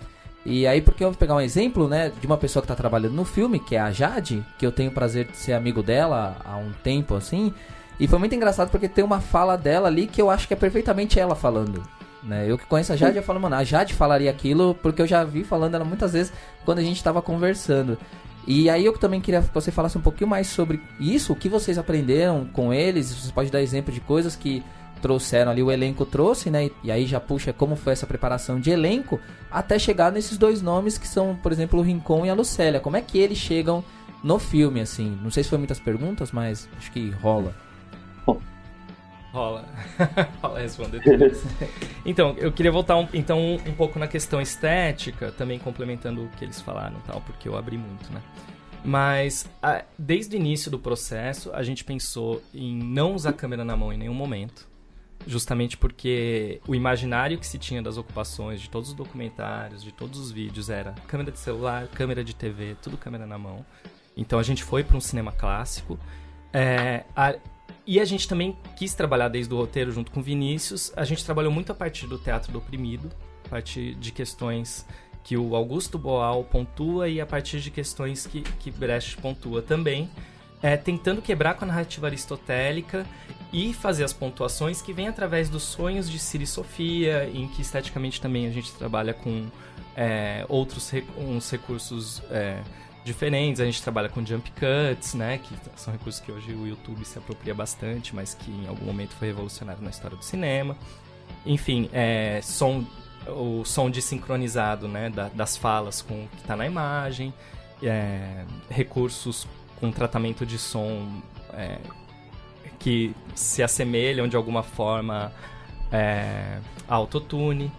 [0.45, 3.13] E aí, porque eu vou pegar um exemplo, né, de uma pessoa que está trabalhando
[3.13, 6.35] no filme, que é a Jade, que eu tenho o prazer de ser amigo dela
[6.43, 7.53] há um tempo, assim,
[7.99, 10.57] e foi muito engraçado porque tem uma fala dela ali que eu acho que é
[10.57, 11.83] perfeitamente ela falando.
[12.23, 12.45] Né?
[12.47, 15.23] Eu que conheço a Jade, eu falo, mano, a Jade falaria aquilo porque eu já
[15.23, 16.33] vi falando ela muitas vezes
[16.65, 17.97] quando a gente estava conversando.
[18.45, 21.47] E aí eu também queria que você falasse um pouquinho mais sobre isso, o que
[21.47, 24.63] vocês aprenderam com eles, você pode dar exemplo de coisas que
[25.01, 26.69] trouxeram ali, o elenco trouxe, né?
[26.81, 29.19] E aí já puxa como foi essa preparação de elenco,
[29.51, 32.79] até chegar nesses dois nomes que são, por exemplo, o Rincon e a Lucélia.
[32.79, 33.83] Como é que eles chegam
[34.23, 35.17] no filme, assim?
[35.21, 37.53] Não sei se foi muitas perguntas, mas acho que rola.
[39.33, 39.65] Rola.
[40.43, 41.01] Rola responder
[42.05, 46.45] Então, eu queria voltar um, então, um, pouco na questão estética, também complementando o que
[46.45, 48.21] eles falaram tal, porque eu abri muito, né?
[48.85, 53.75] Mas, a, desde o início do processo, a gente pensou em não usar câmera na
[53.75, 54.71] mão em nenhum momento.
[55.25, 60.19] Justamente porque o imaginário que se tinha das ocupações, de todos os documentários, de todos
[60.19, 63.65] os vídeos, era câmera de celular, câmera de TV, tudo câmera na mão.
[64.15, 65.97] Então a gente foi para um cinema clássico.
[66.51, 67.35] É, a,
[67.85, 70.91] e a gente também quis trabalhar desde o roteiro junto com Vinícius.
[70.95, 73.11] A gente trabalhou muito a partir do teatro do oprimido,
[73.45, 74.85] a partir de questões
[75.23, 80.09] que o Augusto Boal pontua e a partir de questões que, que Brecht pontua também,
[80.61, 83.05] é, tentando quebrar com a narrativa aristotélica
[83.51, 88.19] e fazer as pontuações que vêm através dos sonhos de Siri Sofia, em que esteticamente
[88.19, 89.45] também a gente trabalha com
[89.95, 92.61] é, outros uns recursos é,
[93.03, 93.61] diferentes.
[93.61, 95.37] A gente trabalha com jump cuts, né?
[95.37, 99.11] Que são recursos que hoje o YouTube se apropria bastante, mas que em algum momento
[99.11, 100.77] foi revolucionário na história do cinema.
[101.45, 102.85] Enfim, é, som,
[103.27, 105.09] o som desincronizado, né?
[105.09, 107.33] Da, das falas com o que está na imagem.
[107.81, 109.47] É, recursos
[109.79, 111.21] com tratamento de som
[111.53, 111.79] é,
[112.79, 115.33] que se assemelham de alguma forma
[115.91, 117.71] é, autotune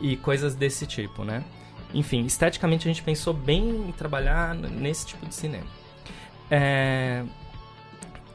[0.00, 1.44] e coisas desse tipo, né?
[1.92, 5.66] Enfim, esteticamente a gente pensou bem em trabalhar nesse tipo de cinema.
[6.50, 7.24] É...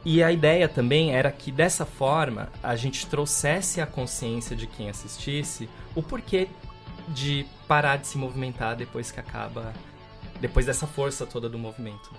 [0.04, 4.88] E a ideia também era que dessa forma a gente trouxesse a consciência de quem
[4.88, 6.48] assistisse o porquê
[7.08, 9.74] de parar de se movimentar depois que acaba,
[10.40, 12.12] depois dessa força toda do movimento.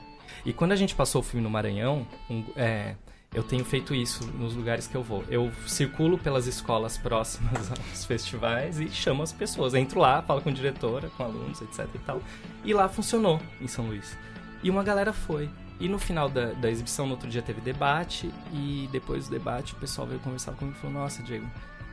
[0.45, 2.95] E quando a gente passou o filme no Maranhão, um, é,
[3.37, 5.23] eu tenho feito isso nos lugares que eu vou.
[5.29, 9.75] Eu circulo pelas escolas próximas aos festivais e chamo as pessoas.
[9.75, 12.23] entro lá, falo com a diretora, com alunos, etc e tal.
[12.65, 14.17] E lá funcionou em São Luís.
[14.63, 15.51] E uma galera foi.
[15.79, 18.33] E no final da, da exibição, no outro dia, teve debate.
[18.55, 21.47] E depois do debate, o pessoal veio conversar comigo e falou: Nossa, Diego,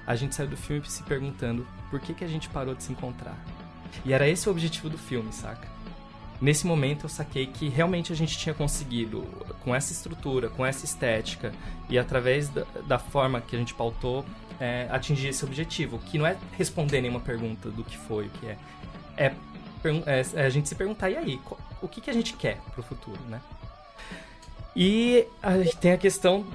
[0.08, 2.94] a gente saiu do filme se perguntando por que, que a gente parou de se
[2.94, 3.38] encontrar.
[4.06, 5.73] E era esse o objetivo do filme, saca?
[6.44, 9.24] Nesse momento eu saquei que realmente a gente tinha conseguido,
[9.64, 11.54] com essa estrutura, com essa estética
[11.90, 14.26] e através da, da forma que a gente pautou,
[14.60, 18.48] é, atingir esse objetivo, que não é responder nenhuma pergunta do que foi, o que
[18.48, 18.58] é.
[19.16, 21.40] É, é, é a gente se perguntar, e aí,
[21.82, 23.42] o que, que a gente quer pro futuro, né?
[24.76, 26.46] E a gente tem a questão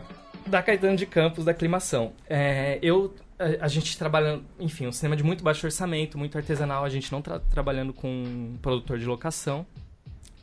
[0.46, 2.12] da Caetano de Campos, da aclimação.
[2.28, 6.88] É, eu a, gente trabalha, enfim, um cinema de muito baixo orçamento, muito artesanal, a
[6.88, 9.64] gente não tá trabalhando com um produtor de locação.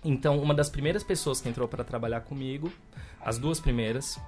[0.04, 2.72] Então, uma das primeiras pessoas que entrou para trabalhar comigo,
[3.20, 4.20] as duas primeiras,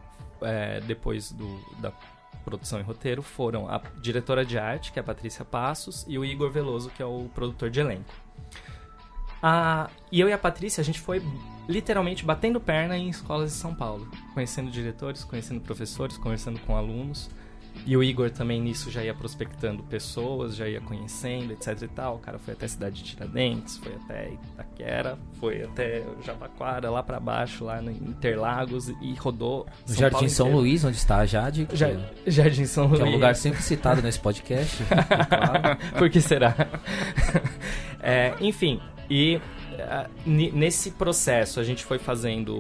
[0.42, 1.94] é, depois do, da
[2.44, 6.26] produção e roteiro, foram a diretora de arte, que é a Patrícia Passos, e o
[6.26, 8.14] Igor Veloso, que é o produtor de elenco.
[9.42, 11.22] A, e eu e a Patrícia, a gente foi
[11.70, 17.30] literalmente batendo perna em escolas de São Paulo, conhecendo diretores, conhecendo professores, conversando com alunos.
[17.86, 22.16] E o Igor também nisso já ia prospectando pessoas, já ia conhecendo, etc e tal.
[22.16, 27.04] O cara foi até a cidade de Tiradentes, foi até Itaquera, foi até Jabaquara, lá
[27.04, 29.66] para baixo, lá em Interlagos e rodou.
[29.88, 30.62] No Jardim Paulo São inteiro.
[30.62, 31.68] Luís, onde está a Jade.
[31.74, 31.88] Ja
[32.26, 33.00] Jardim São Luís.
[33.00, 34.84] Que é um lugar sempre citado nesse podcast.
[35.30, 35.78] claro.
[35.98, 36.56] Por que será?
[38.02, 39.40] é, enfim, e
[40.26, 42.60] nesse processo a gente foi fazendo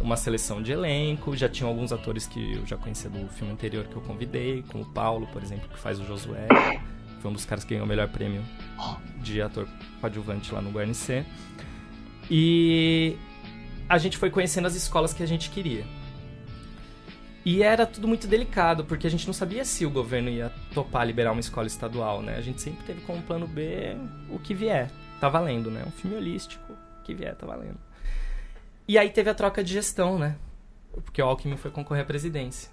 [0.00, 3.84] uma seleção de elenco, já tinha alguns atores que eu já conhecia do filme anterior
[3.86, 6.48] que eu convidei, como o Paulo, por exemplo, que faz o Josué,
[7.20, 8.42] foi um dos caras que ganhou o melhor prêmio
[9.18, 9.66] de ator
[10.00, 11.24] coadjuvante lá no Guarnicê.
[12.30, 13.16] E
[13.88, 15.84] a gente foi conhecendo as escolas que a gente queria.
[17.44, 21.06] E era tudo muito delicado, porque a gente não sabia se o governo ia topar
[21.06, 22.36] liberar uma escola estadual, né?
[22.36, 23.96] A gente sempre teve como plano B
[24.28, 24.90] o que vier.
[25.26, 25.82] Tá valendo, né?
[25.84, 27.78] Um filme holístico, que vier tá valendo.
[28.86, 30.36] E aí teve a troca de gestão, né?
[31.04, 32.70] Porque o Alckmin foi concorrer à presidência.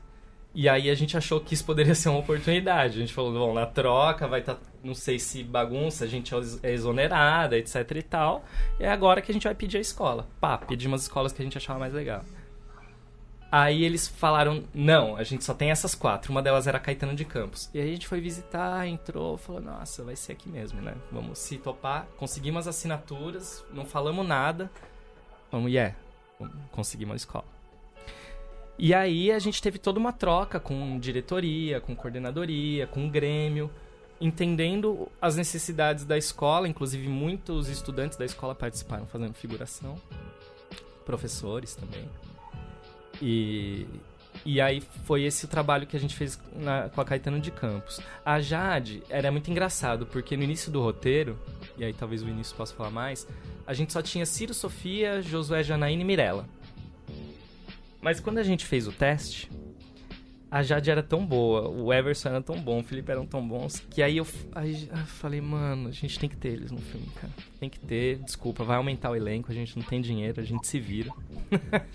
[0.54, 2.98] E aí a gente achou que isso poderia ser uma oportunidade.
[2.98, 6.32] A gente falou, bom, na troca vai estar, tá, não sei se bagunça, a gente
[6.62, 8.46] é exonerada, etc e tal.
[8.80, 10.28] E é agora que a gente vai pedir a escola.
[10.40, 12.24] Pá, pedimos as escolas que a gente achava mais legal.
[13.56, 16.32] Aí eles falaram, não, a gente só tem essas quatro.
[16.32, 17.70] Uma delas era Caetano de Campos.
[17.72, 20.96] E aí a gente foi visitar, entrou, falou, nossa, vai ser aqui mesmo, né?
[21.12, 22.08] Vamos se topar.
[22.18, 24.72] Conseguimos as assinaturas, não falamos nada.
[25.52, 25.96] Vamos, yeah,
[26.72, 27.46] conseguimos a escola.
[28.76, 33.70] E aí a gente teve toda uma troca com diretoria, com coordenadoria, com grêmio,
[34.20, 39.96] entendendo as necessidades da escola, inclusive muitos estudantes da escola participaram fazendo figuração,
[41.06, 42.10] professores também.
[43.22, 43.86] E,
[44.46, 47.52] e aí foi esse o trabalho que a gente fez na, com a Caetano de
[47.52, 48.00] Campos.
[48.26, 51.40] A Jade era muito engraçado, porque no início do roteiro,
[51.78, 53.28] e aí talvez o início possa falar mais,
[53.66, 56.46] a gente só tinha Ciro, Sofia, Josué, Janaína e Mirella.
[58.02, 59.50] Mas quando a gente fez o teste,
[60.54, 63.84] a Jade era tão boa, o Everson era tão bom, o Felipe eram tão bons,
[63.90, 67.08] que aí eu, aí eu falei, mano, a gente tem que ter eles no filme,
[67.16, 67.34] cara.
[67.60, 70.68] Tem que ter, desculpa, vai aumentar o elenco, a gente não tem dinheiro, a gente
[70.68, 71.10] se vira.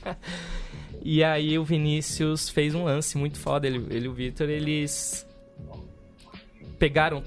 [1.00, 5.24] e aí o Vinícius fez um lance muito foda, ele, ele e o Victor, eles
[6.80, 7.22] pegaram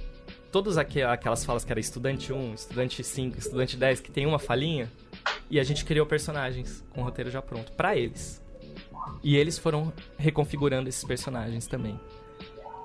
[0.52, 4.92] todas aquelas falas que era estudante 1, estudante 5, estudante 10, que tem uma falinha,
[5.50, 8.41] e a gente criou personagens com o roteiro já pronto, para eles.
[9.24, 12.00] E eles foram reconfigurando esses personagens também.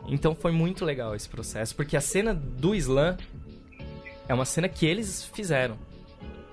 [0.08, 3.16] Então foi muito legal esse processo, porque a cena do slam
[4.28, 5.76] é uma cena que eles fizeram.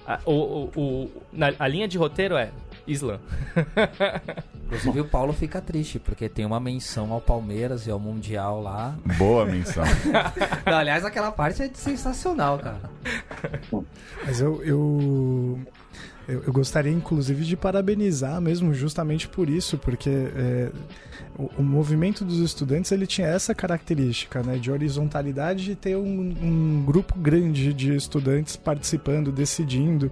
[0.05, 2.51] A, o, o, o na, a linha de roteiro é
[2.87, 3.19] slam.
[4.65, 8.95] Inclusive o Paulo fica triste, porque tem uma menção ao Palmeiras e ao Mundial lá.
[9.17, 9.83] Boa menção.
[10.65, 12.89] Não, aliás, aquela parte é sensacional, cara.
[14.25, 15.59] Mas eu, eu
[16.27, 20.71] eu, eu, gostaria, inclusive, de parabenizar mesmo justamente por isso, porque é,
[21.37, 26.33] o, o, movimento dos estudantes ele tinha essa característica, né, de horizontalidade de ter um,
[26.41, 30.11] um grupo grande de estudantes participando, decidindo.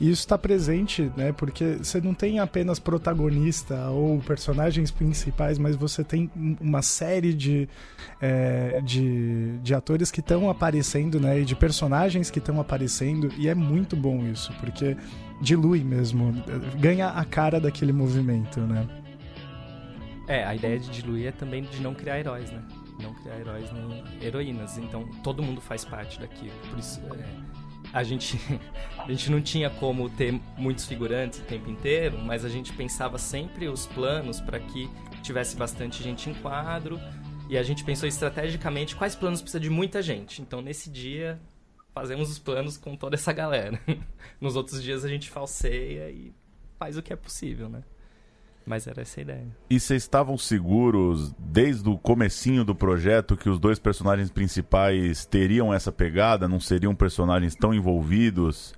[0.00, 5.76] E isso está presente, né, porque você não tem apenas protagonista ou personagens principais, mas
[5.76, 7.68] você tem uma série de,
[8.18, 13.46] é, de, de atores que estão aparecendo, né, e de personagens que estão aparecendo, e
[13.46, 14.96] é muito bom isso, porque
[15.40, 16.32] dilui mesmo,
[16.78, 18.88] ganha a cara daquele movimento, né?
[20.30, 22.62] É, a ideia de diluir é também de não criar heróis, né?
[23.02, 24.78] Não criar heróis nem heroínas.
[24.78, 26.54] Então todo mundo faz parte daquilo.
[26.70, 27.24] Por isso é,
[27.92, 28.38] a gente
[28.98, 33.18] a gente não tinha como ter muitos figurantes o tempo inteiro, mas a gente pensava
[33.18, 34.88] sempre os planos para que
[35.22, 37.00] tivesse bastante gente em quadro.
[37.48, 40.40] E a gente pensou estrategicamente quais planos precisa de muita gente.
[40.40, 41.40] Então nesse dia
[41.92, 43.80] fazemos os planos com toda essa galera.
[44.40, 46.32] Nos outros dias a gente falseia e
[46.78, 47.82] faz o que é possível, né?
[48.70, 49.46] Mas era essa a ideia.
[49.68, 55.74] E vocês estavam seguros desde o comecinho do projeto que os dois personagens principais teriam
[55.74, 58.72] essa pegada, não seriam personagens tão envolvidos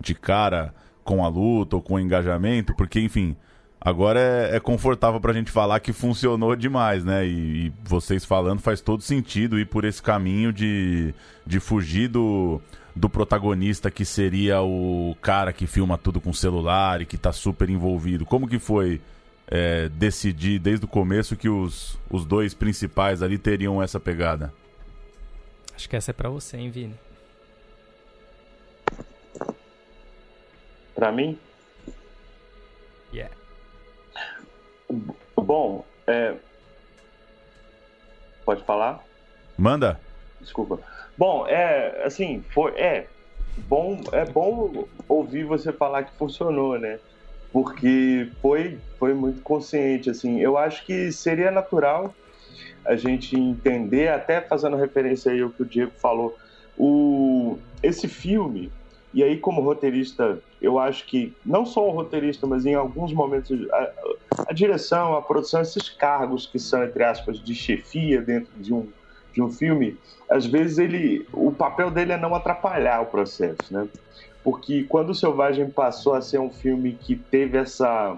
[0.00, 2.74] de cara com a luta ou com o engajamento?
[2.74, 3.36] Porque, enfim,
[3.80, 7.24] Agora é, é confortável pra gente falar que funcionou demais, né?
[7.24, 11.14] E, e, vocês falando faz todo sentido ir por esse caminho de,
[11.46, 12.60] de fugir do,
[12.96, 17.70] do protagonista que seria o cara que filma tudo com celular e que tá super
[17.70, 18.26] envolvido.
[18.26, 19.00] Como que foi
[19.48, 24.52] é, decidir desde o começo que os, os dois principais ali teriam essa pegada?
[25.74, 26.94] Acho que essa é pra você, hein, Vini?
[30.94, 31.38] Pra mim?
[33.12, 33.34] Yeah.
[35.36, 36.34] Bom, é...
[38.44, 39.04] pode falar?
[39.56, 40.00] Manda.
[40.40, 40.80] Desculpa.
[41.16, 43.06] Bom, é assim, foi é
[43.56, 46.98] bom, é bom ouvir você falar que funcionou, né?
[47.56, 50.38] Porque foi foi muito consciente assim.
[50.42, 52.14] Eu acho que seria natural
[52.84, 56.36] a gente entender, até fazendo referência aí ao que o Diego falou,
[56.76, 58.70] o esse filme
[59.14, 63.58] e aí, como roteirista, eu acho que não só o roteirista, mas em alguns momentos
[63.72, 63.92] a,
[64.48, 68.86] a, direção, a produção, esses cargos que são entre aspas de chefia dentro de um
[69.32, 69.96] de um filme,
[70.30, 73.86] às vezes ele, o papel dele é não atrapalhar o processo, né?
[74.46, 78.16] Porque quando o Selvagem passou a ser um filme que teve essa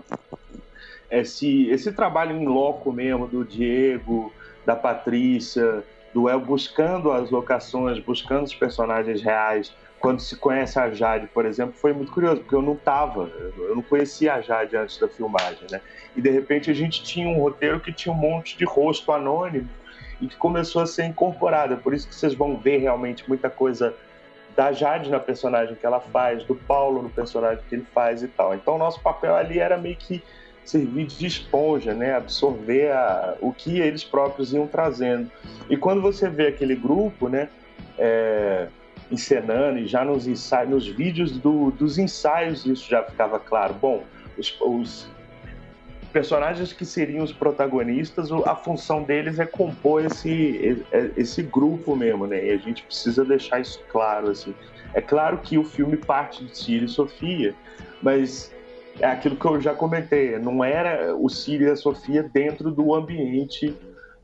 [1.11, 4.31] esse esse trabalho em loco mesmo do Diego,
[4.67, 9.73] da Patrícia, do El buscando as locações, buscando os personagens reais.
[9.99, 13.75] Quando se conhece a Jade, por exemplo, foi muito curioso, porque eu não estava, eu
[13.75, 15.81] não conhecia a Jade antes da filmagem, né?
[16.15, 19.71] E de repente a gente tinha um roteiro que tinha um monte de rosto anônimo
[20.21, 21.79] e que começou a ser incorporada.
[21.79, 23.97] Por isso que vocês vão ver realmente muita coisa
[24.59, 28.27] da Jade na personagem que ela faz, do Paulo no personagem que ele faz e
[28.27, 28.57] tal.
[28.57, 30.21] Então o nosso papel ali era meio que
[30.65, 32.17] servir de esponja, né?
[32.17, 35.31] absorver a, o que eles próprios iam trazendo.
[35.71, 37.49] E quando você vê aquele grupo, né,
[37.97, 38.67] é,
[39.13, 43.75] encenando e já nos ensaios, nos vídeos do, dos ensaios isso já ficava claro.
[43.75, 44.03] Bom,
[44.37, 45.09] os, os
[46.13, 50.85] personagens que seriam os protagonistas, a função deles é compor esse,
[51.17, 52.47] esse grupo mesmo, né?
[52.47, 54.55] E a gente precisa deixar isso claro, assim.
[54.95, 57.55] É claro que o filme parte de Círio e Sofia,
[58.03, 58.53] mas
[59.01, 62.95] é aquilo que eu já comentei, não era o Círio e a Sofia dentro do
[62.95, 63.77] ambiente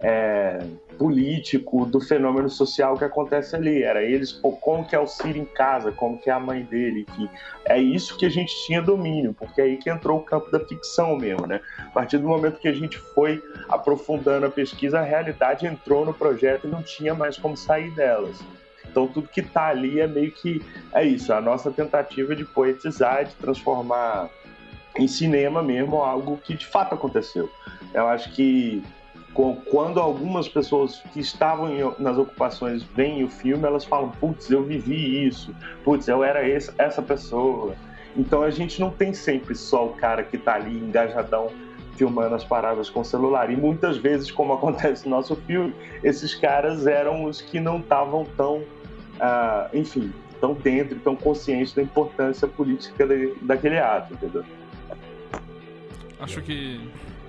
[0.05, 0.59] é,
[0.99, 3.83] político, do fenômeno social que acontece ali.
[3.83, 7.07] Era eles, como que é o Ciro em casa, como que é a mãe dele,
[7.09, 7.29] enfim.
[7.65, 10.61] É isso que a gente tinha domínio, porque é aí que entrou o campo da
[10.61, 11.59] ficção mesmo, né?
[11.79, 16.13] A partir do momento que a gente foi aprofundando a pesquisa, a realidade entrou no
[16.13, 18.39] projeto e não tinha mais como sair delas.
[18.87, 23.25] Então tudo que está ali é meio que é isso, a nossa tentativa de poetizar,
[23.25, 24.29] de transformar
[24.97, 27.51] em cinema mesmo algo que de fato aconteceu.
[27.95, 28.85] Eu acho que
[29.35, 35.27] quando algumas pessoas que estavam nas ocupações veem o filme, elas falam: putz, eu vivi
[35.27, 35.55] isso,
[35.85, 37.75] putz, eu era esse, essa pessoa.
[38.17, 41.51] Então a gente não tem sempre só o cara que está ali engajadão
[41.97, 43.51] filmando as paradas com celular.
[43.51, 48.25] E muitas vezes, como acontece no nosso filme, esses caras eram os que não estavam
[48.37, 54.45] tão, uh, enfim, tão dentro, tão conscientes da importância política de, daquele ato, entendeu?
[56.21, 56.81] Acho que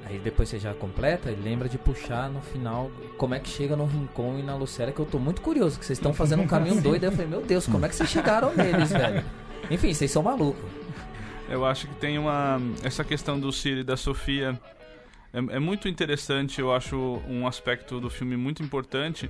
[0.06, 3.76] Aí depois você já completa e lembra de puxar no final como é que chega
[3.76, 6.48] no Rincon e na Lucélia, que eu tô muito curioso, que vocês estão fazendo um
[6.48, 7.04] caminho doido.
[7.04, 9.26] Aí eu falei, meu Deus, como é que vocês chegaram neles, velho?
[9.70, 10.64] Enfim, vocês são malucos.
[11.50, 12.60] Eu acho que tem uma.
[12.84, 14.60] Essa questão do Ciro e da Sofia
[15.36, 19.30] é, é, muito interessante, eu acho um aspecto do filme muito importante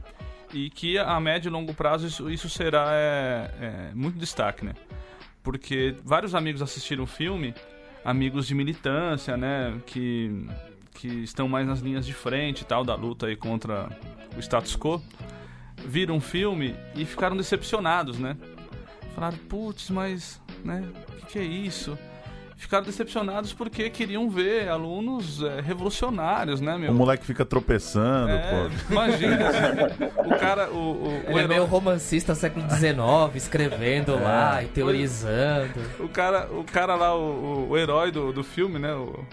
[0.53, 4.73] e que a médio e longo prazo isso, isso será é, é, muito destaque, né?
[5.41, 7.55] Porque vários amigos assistiram o filme
[8.05, 10.47] amigos de militância, né, que,
[10.93, 13.89] que estão mais nas linhas de frente tal da luta aí contra
[14.37, 15.01] o status quo,
[15.83, 18.37] viram o filme e ficaram decepcionados, né?
[19.15, 21.97] Falaram, putz, mas, né, o que, que é isso?
[22.55, 26.91] Ficaram decepcionados porque queriam ver alunos é, revolucionários, né, meu?
[26.91, 28.93] O moleque fica tropeçando, é, pô.
[28.93, 34.19] Imagina, assim, o cara, o, o, Ele o é meio romancista século XIX, escrevendo é.
[34.19, 35.73] lá e teorizando.
[35.99, 39.25] O cara, o cara lá, o, o herói do, do filme, né, o,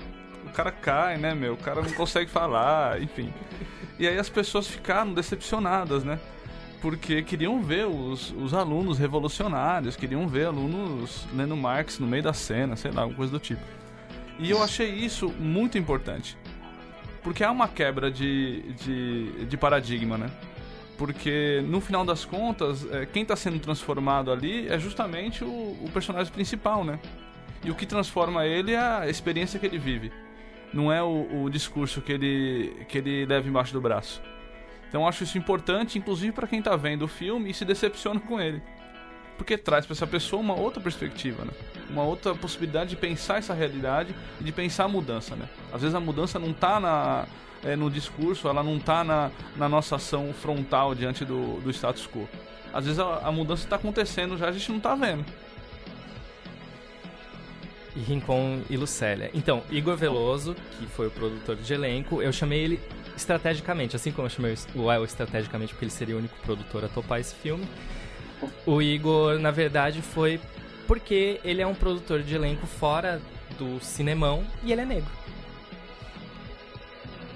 [0.47, 1.55] o cara cai, né, meu?
[1.55, 3.33] O cara não consegue falar, enfim.
[3.99, 6.19] E aí as pessoas ficaram decepcionadas, né?
[6.83, 12.33] Porque queriam ver os, os alunos revolucionários, queriam ver alunos lendo Marx no meio da
[12.33, 13.63] cena, sei lá, alguma coisa do tipo.
[14.37, 16.37] E eu achei isso muito importante.
[17.23, 20.29] Porque há uma quebra de, de, de paradigma, né?
[20.99, 25.91] Porque no final das contas, é, quem está sendo transformado ali é justamente o, o
[25.93, 26.99] personagem principal, né?
[27.65, 30.13] E o que transforma ele é a experiência que ele vive.
[30.75, 34.21] Não é o, o discurso que ele, que ele leva embaixo do braço.
[34.93, 38.39] Então acho isso importante, inclusive para quem está vendo o filme e se decepciona com
[38.39, 38.63] ele.
[39.39, 41.53] Porque traz para essa pessoa uma outra perspectiva, né?
[41.89, 45.49] Uma outra possibilidade de pensar essa realidade e de pensar a mudança, né?
[45.73, 47.25] Às vezes a mudança não está na,
[47.65, 52.07] é, no discurso, ela não está na, na nossa ação frontal diante do, do status
[52.07, 52.29] quo.
[52.71, 55.25] Às vezes a, a mudança está acontecendo já, a gente não está vendo.
[57.97, 59.31] E Rincon e Lucélia.
[59.33, 62.81] Então, Igor Veloso, que foi o produtor de elenco, eu chamei ele
[63.23, 66.89] estrategicamente, assim como eu chamei o El estrategicamente porque ele seria o único produtor a
[66.89, 67.67] topar esse filme.
[68.67, 70.41] O Igor, na verdade, foi
[70.87, 73.21] porque ele é um produtor de elenco fora
[73.59, 75.11] do cinemão e ele é negro.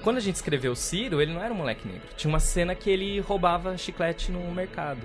[0.03, 2.09] Quando a gente escreveu Ciro, ele não era um moleque negro.
[2.17, 5.01] Tinha uma cena que ele roubava chiclete no mercado.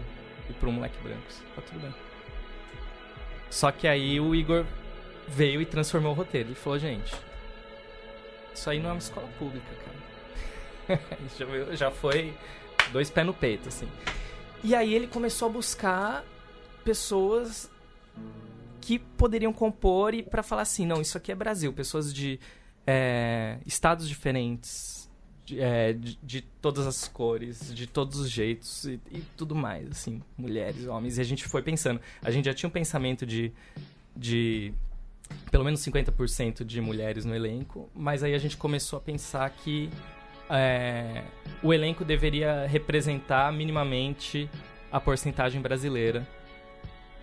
[0.50, 1.24] E para um moleque branco.
[1.56, 1.94] Tá tudo bem.
[3.50, 4.64] Só que aí o Igor
[5.28, 6.50] veio e transformou o roteiro.
[6.50, 7.16] Ele falou, gente,
[8.54, 9.91] isso aí não é uma escola pública, cara.
[11.76, 12.34] já foi
[12.92, 13.88] dois pés no peito, assim.
[14.64, 16.24] E aí ele começou a buscar
[16.84, 17.70] pessoas
[18.80, 22.40] que poderiam compor e para falar assim, não, isso aqui é Brasil, pessoas de
[22.86, 25.10] é, estados diferentes,
[25.46, 29.90] de, é, de, de, todas as cores, de todos os jeitos e, e, tudo mais,
[29.92, 31.18] assim, mulheres, homens.
[31.18, 33.52] E a gente foi pensando, a gente já tinha um pensamento de,
[34.16, 34.74] de
[35.50, 39.90] pelo menos 50% de mulheres no elenco, mas aí a gente começou a pensar que
[40.52, 41.24] é,
[41.64, 44.50] o elenco deveria representar minimamente
[44.92, 46.28] a porcentagem brasileira,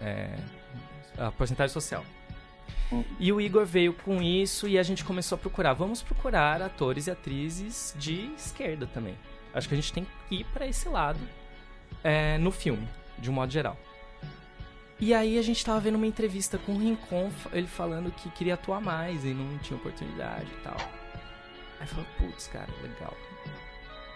[0.01, 0.31] é,
[1.18, 2.05] a porcentagem social.
[3.20, 5.74] E o Igor veio com isso e a gente começou a procurar.
[5.74, 9.14] Vamos procurar atores e atrizes de esquerda também.
[9.53, 11.20] Acho que a gente tem que ir para esse lado
[12.03, 13.76] é, no filme, de um modo geral.
[14.99, 18.55] E aí a gente tava vendo uma entrevista com o Rincon, ele falando que queria
[18.55, 20.76] atuar mais e não tinha oportunidade e tal.
[21.81, 23.16] Aí falou, putz, cara, legal.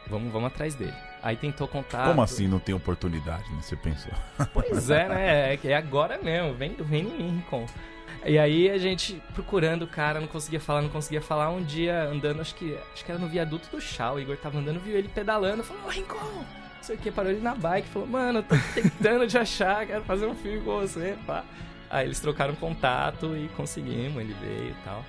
[0.08, 0.94] Vamos, vamos atrás dele.
[1.22, 2.08] Aí tentou contar.
[2.08, 3.62] Como assim não tem oportunidade, né?
[3.62, 4.12] Você pensou?
[4.52, 5.54] Pois é, né?
[5.54, 6.54] É, é agora mesmo.
[6.54, 7.66] Vem, vem em mim, Rincon.
[8.24, 11.50] E aí a gente procurando o cara, não conseguia falar, não conseguia falar.
[11.50, 14.58] Um dia andando, acho que acho que era no viaduto do chá, o Igor tava
[14.58, 16.46] andando, viu ele pedalando, falou, ô Rincon, não
[16.82, 20.26] sei o que, parou ele na bike, falou, mano, tô tentando te achar, quero fazer
[20.26, 21.44] um filme com você, pá.
[21.90, 25.04] Aí eles trocaram contato e conseguimos, ele veio e tal.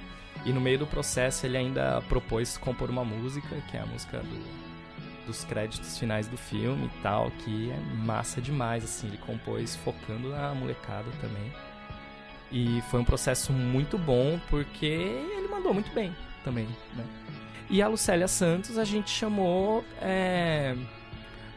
[0.45, 4.19] E no meio do processo ele ainda propôs compor uma música, que é a música
[4.19, 9.75] do, dos créditos finais do filme e tal, que é massa demais, assim, ele compôs
[9.77, 11.51] focando na molecada também.
[12.51, 17.05] E foi um processo muito bom porque ele mandou muito bem também, né?
[17.69, 20.75] E a Lucélia Santos a gente chamou é,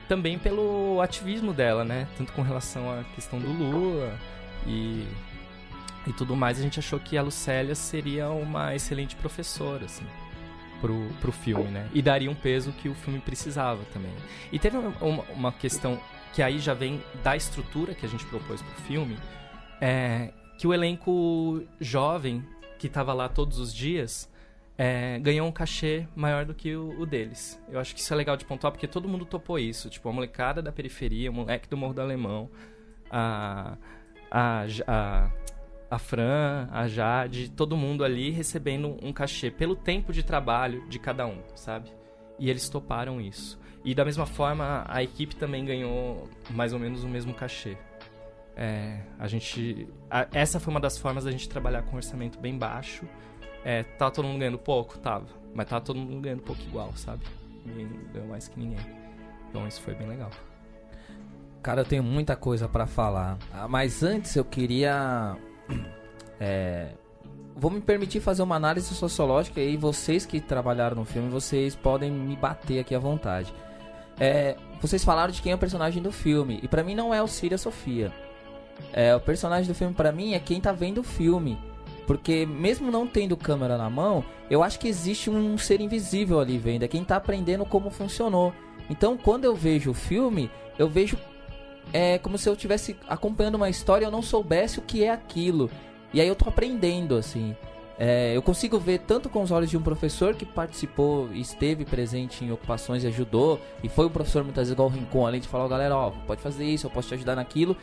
[0.09, 2.07] também pelo ativismo dela, né?
[2.17, 4.17] Tanto com relação à questão do Lula
[4.67, 5.07] e,
[6.07, 6.59] e tudo mais.
[6.59, 10.05] A gente achou que a Lucélia seria uma excelente professora, assim,
[10.81, 11.89] pro, pro filme, né?
[11.93, 14.13] E daria um peso que o filme precisava também.
[14.53, 16.01] E teve uma, uma questão
[16.33, 19.17] que aí já vem da estrutura que a gente propôs pro filme,
[19.81, 22.45] é, que o elenco jovem
[22.79, 24.31] que estava lá todos os dias
[24.79, 27.61] é, ganhou um cachê maior do que o, o, deles.
[27.69, 29.89] Eu acho que isso é legal de pontuar porque todo mundo topou isso.
[29.89, 32.51] Tipo, a molecada da periferia, o moleque do Morro do Alemão,
[33.11, 33.77] a,
[34.31, 35.31] a, a,
[35.91, 40.99] a Fran, a Jade, todo mundo ali recebendo um cachê pelo tempo de trabalho de
[40.99, 41.91] cada um, sabe?
[42.39, 43.59] E eles toparam isso.
[43.85, 47.77] E da mesma forma, a equipe também ganhou mais ou menos o mesmo cachê.
[48.57, 49.87] É, a gente.
[50.11, 53.07] A, essa foi uma das formas da gente trabalhar com orçamento bem baixo.
[53.65, 54.99] É, tá todo mundo ganhando pouco?
[54.99, 55.27] Tava.
[55.55, 57.25] Mas tá todo mundo ganhando pouco igual, sabe?
[57.65, 58.85] Ninguém ganhou mais que ninguém.
[59.49, 60.31] Então isso foi bem legal.
[61.63, 63.39] Cara, eu tenho muita coisa para falar.
[63.53, 65.37] Ah, mas antes eu queria.
[66.39, 66.89] É,
[67.57, 72.11] vou me permitir fazer uma análise sociológica e vocês que trabalharam no filme, vocês podem
[72.11, 73.53] me bater aqui à vontade.
[74.19, 76.61] É, vocês falaram de quem é o personagem do filme.
[76.63, 78.13] E para mim não é o Síria Sofia.
[78.93, 81.59] É, o personagem do filme para mim é quem tá vendo o filme.
[82.07, 86.57] Porque mesmo não tendo câmera na mão, eu acho que existe um ser invisível ali
[86.57, 88.53] vendo, é quem tá aprendendo como funcionou.
[88.89, 90.49] Então, quando eu vejo o filme,
[90.79, 91.19] eu vejo
[91.93, 95.11] é como se eu estivesse acompanhando uma história e eu não soubesse o que é
[95.11, 95.71] aquilo.
[96.13, 97.55] E aí eu tô aprendendo, assim.
[97.99, 101.85] É, eu consigo ver tanto com os olhos de um professor que participou e esteve
[101.85, 105.41] presente em ocupações e ajudou, e foi um professor muitas vezes igual o Rincon, além
[105.41, 107.75] de falar, galera, ó, pode fazer isso, eu posso te ajudar naquilo,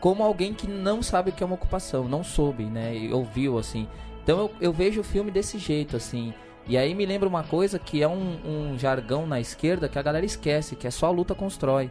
[0.00, 2.96] como alguém que não sabe o que é uma ocupação, não soube, né?
[2.96, 3.86] E ouviu, assim.
[4.22, 6.32] Então eu, eu vejo o filme desse jeito, assim.
[6.66, 10.02] E aí me lembra uma coisa que é um, um jargão na esquerda que a
[10.02, 11.90] galera esquece, que é só a luta constrói.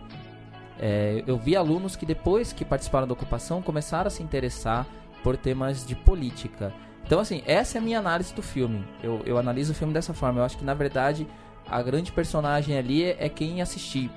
[0.80, 4.86] É, eu vi alunos que depois que participaram da ocupação começaram a se interessar
[5.24, 6.74] por temas de política.
[7.06, 8.86] Então, assim, essa é a minha análise do filme.
[9.02, 10.40] Eu, eu analiso o filme dessa forma.
[10.40, 11.26] Eu acho que, na verdade,
[11.70, 14.12] a grande personagem ali é, é quem assistir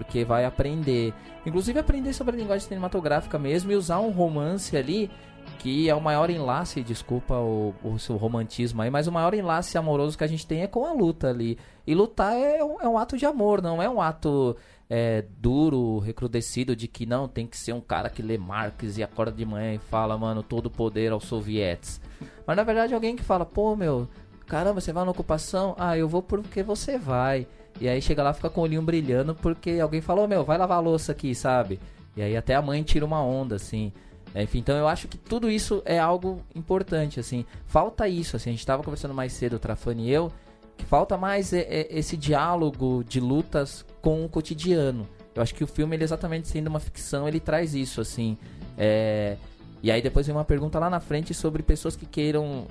[0.00, 1.12] porque vai aprender,
[1.44, 5.10] inclusive aprender sobre a linguagem cinematográfica mesmo e usar um romance ali
[5.58, 9.76] que é o maior enlace, desculpa o, o seu romantismo aí, mas o maior enlace
[9.76, 11.58] amoroso que a gente tem é com a luta ali.
[11.86, 14.56] E lutar é um, é um ato de amor, não é um ato
[14.88, 19.02] é, duro, recrudescido de que não tem que ser um cara que lê Marx e
[19.02, 22.00] acorda de manhã e fala, mano, todo poder aos sovietes.
[22.46, 24.08] Mas na verdade alguém que fala, pô, meu,
[24.46, 25.74] caramba, você vai na ocupação?
[25.78, 27.46] Ah, eu vou porque você vai.
[27.80, 30.78] E aí chega lá fica com o olhinho brilhando porque alguém falou, meu, vai lavar
[30.78, 31.80] a louça aqui, sabe?
[32.16, 33.92] E aí até a mãe tira uma onda, assim.
[34.34, 37.44] Enfim, então eu acho que tudo isso é algo importante, assim.
[37.66, 40.30] Falta isso, assim, a gente tava conversando mais cedo, o Trafani e eu,
[40.76, 45.08] que falta mais é, é, esse diálogo de lutas com o cotidiano.
[45.34, 48.36] Eu acho que o filme, ele exatamente sendo uma ficção, ele traz isso, assim.
[48.76, 49.36] É...
[49.82, 52.66] E aí depois vem uma pergunta lá na frente sobre pessoas que queiram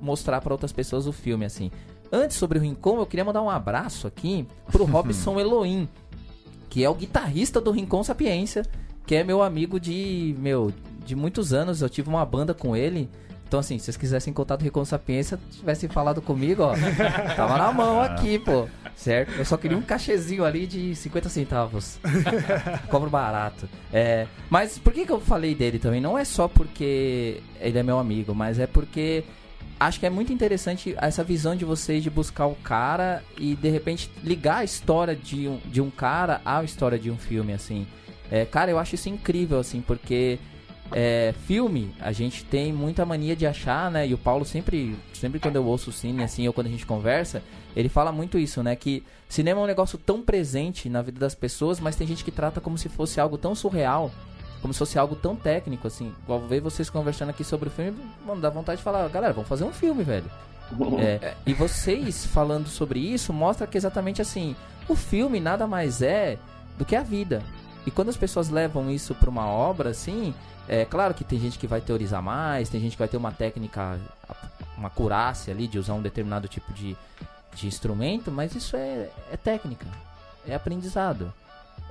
[0.00, 1.70] mostrar para outras pessoas o filme, assim.
[2.14, 5.88] Antes sobre o Rincon, eu queria mandar um abraço aqui pro Robson Elohim,
[6.68, 8.66] que é o guitarrista do Rincon Sapiência,
[9.06, 10.70] que é meu amigo de, meu,
[11.06, 11.80] de muitos anos.
[11.80, 13.08] Eu tive uma banda com ele.
[13.48, 16.74] Então, assim, se vocês quisessem contato do Rincon Sapiência, tivessem falado comigo, ó,
[17.34, 18.68] tava na mão aqui, pô.
[18.94, 19.32] Certo?
[19.32, 21.98] Eu só queria um cachezinho ali de 50 centavos.
[22.90, 23.66] Cobro barato.
[23.90, 26.00] É, mas por que, que eu falei dele também?
[26.00, 29.24] Não é só porque ele é meu amigo, mas é porque
[29.78, 33.68] acho que é muito interessante essa visão de vocês de buscar o cara e de
[33.68, 37.86] repente ligar a história de um, de um cara à história de um filme, assim.
[38.30, 40.38] É, cara, eu acho isso incrível, assim, porque
[40.92, 44.06] é, filme, a gente tem muita mania de achar, né?
[44.06, 46.86] E o Paulo sempre, sempre quando eu ouço o cine, assim, ou quando a gente
[46.86, 47.42] conversa,
[47.74, 48.76] ele fala muito isso, né?
[48.76, 52.30] Que cinema é um negócio tão presente na vida das pessoas, mas tem gente que
[52.30, 54.10] trata como se fosse algo tão surreal,
[54.62, 56.14] como se fosse algo tão técnico, assim.
[56.22, 59.48] Igual ver vocês conversando aqui sobre o filme, mano, dá vontade de falar, galera, vamos
[59.48, 60.30] fazer um filme, velho.
[61.00, 64.56] É, e vocês falando sobre isso mostra que exatamente assim,
[64.88, 66.38] o filme nada mais é
[66.78, 67.42] do que a vida.
[67.84, 70.32] E quando as pessoas levam isso para uma obra, assim,
[70.68, 73.32] é claro que tem gente que vai teorizar mais, tem gente que vai ter uma
[73.32, 73.98] técnica,
[74.78, 76.96] uma curácia ali de usar um determinado tipo de,
[77.52, 79.86] de instrumento, mas isso é, é técnica,
[80.46, 81.32] é aprendizado.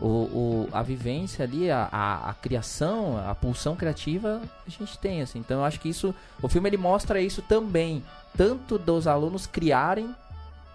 [0.01, 5.21] O, o, a vivência ali, a, a, a, criação, a pulsão criativa, a gente tem,
[5.21, 5.37] assim.
[5.37, 8.03] Então eu acho que isso, o filme ele mostra isso também,
[8.35, 10.13] tanto dos alunos criarem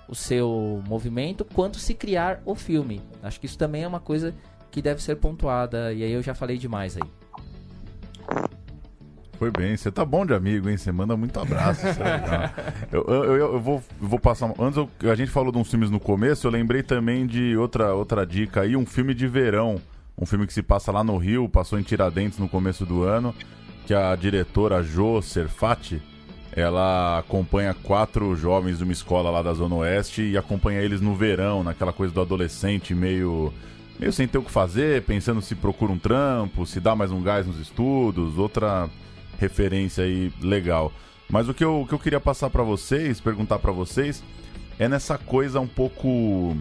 [0.08, 3.02] o seu movimento, quanto se criar o filme.
[3.20, 4.32] Acho que isso também é uma coisa
[4.70, 8.55] que deve ser pontuada, e aí eu já falei demais aí.
[9.38, 10.76] Foi bem, você tá bom de amigo, hein?
[10.76, 11.86] Você manda muito abraço.
[11.86, 12.50] É
[12.90, 14.52] eu, eu, eu, eu, vou, vou passar.
[14.58, 18.26] Antes a gente falou de uns filmes no começo, eu lembrei também de outra, outra
[18.26, 19.80] dica aí, um filme de verão.
[20.18, 23.34] Um filme que se passa lá no Rio, passou em Tiradentes no começo do ano,
[23.86, 26.00] que a diretora Jo Serfati,
[26.52, 31.14] ela acompanha quatro jovens de uma escola lá da Zona Oeste e acompanha eles no
[31.14, 33.52] verão, naquela coisa do adolescente meio
[33.98, 37.22] meio sem ter o que fazer, pensando se procura um trampo, se dá mais um
[37.22, 38.88] gás nos estudos, outra
[39.38, 40.92] referência aí legal.
[41.28, 44.22] Mas o que eu, o que eu queria passar para vocês, perguntar para vocês,
[44.78, 46.56] é nessa coisa um pouco.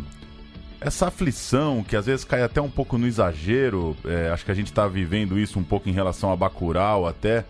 [0.82, 3.96] Essa aflição que às vezes cai até um pouco no exagero.
[4.06, 7.46] É, acho que a gente está vivendo isso um pouco em relação a Bacurau, até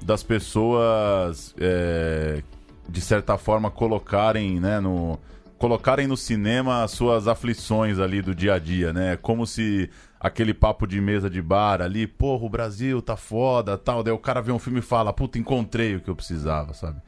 [0.00, 2.42] das pessoas, é,
[2.88, 5.18] de certa forma, colocarem né, no,
[5.58, 9.18] colocarem no cinema as suas aflições ali do dia a dia, né?
[9.20, 9.90] Como se
[10.20, 14.02] aquele papo de mesa de bar ali, porra, o Brasil tá foda, tal.
[14.02, 17.00] Daí o cara vê um filme e fala, puta, encontrei o que eu precisava, sabe?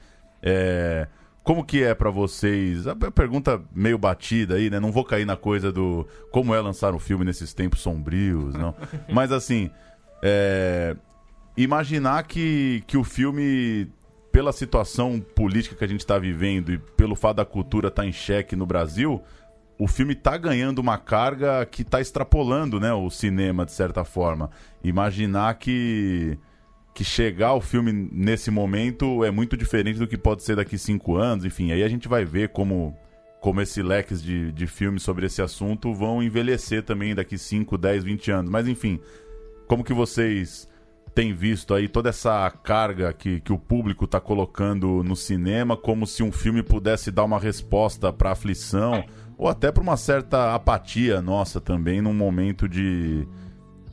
[0.43, 1.09] É.
[1.43, 2.87] Como que é para vocês?
[2.87, 4.79] A pergunta meio batida aí, né?
[4.79, 8.75] Não vou cair na coisa do como é lançar um filme nesses tempos sombrios, não.
[9.09, 9.71] Mas assim,
[10.23, 10.95] é...
[11.57, 13.91] imaginar que, que o filme
[14.31, 18.09] pela situação política que a gente está vivendo e pelo fato da cultura estar tá
[18.09, 19.21] em xeque no Brasil,
[19.81, 24.51] o filme está ganhando uma carga que está extrapolando né, o cinema, de certa forma.
[24.85, 26.37] Imaginar que,
[26.95, 31.17] que chegar o filme nesse momento é muito diferente do que pode ser daqui cinco
[31.17, 32.95] anos, enfim, aí a gente vai ver como,
[33.41, 38.05] como esses leques de, de filmes sobre esse assunto vão envelhecer também daqui 5, 10,
[38.05, 38.51] 20 anos.
[38.51, 39.01] Mas enfim,
[39.67, 40.69] como que vocês
[41.15, 46.07] tem visto aí toda essa carga que, que o público está colocando no cinema, como
[46.07, 49.05] se um filme pudesse dar uma resposta para aflição
[49.41, 53.27] ou até para uma certa apatia nossa também num momento de,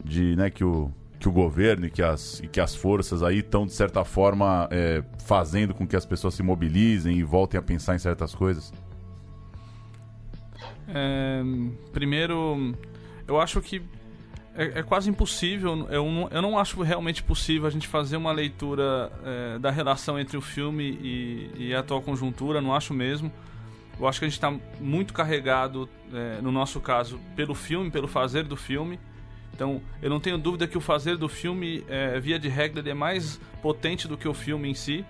[0.04, 3.40] de né, que o que o governo e que as, e que as forças aí
[3.40, 7.64] estão, de certa forma, é, fazendo com que as pessoas se mobilizem e voltem a
[7.64, 8.72] pensar em certas coisas?
[10.88, 11.42] É,
[11.92, 12.76] primeiro,
[13.28, 13.82] eu acho que
[14.54, 15.88] é, é, quase impossível.
[15.90, 20.20] Eu não, eu não acho realmente possível a gente fazer uma leitura é, da relação
[20.20, 22.62] entre o filme e, e, a atual conjuntura.
[22.62, 23.32] Não acho mesmo.
[24.00, 28.08] Eu acho que a gente está muito carregado, é, no nosso caso, pelo filme, pelo
[28.08, 29.00] fazer do filme.
[29.54, 32.94] Então, eu não tenho dúvida que o fazer do filme, é, via de regra, é
[32.94, 35.04] mais potente do que o filme em si.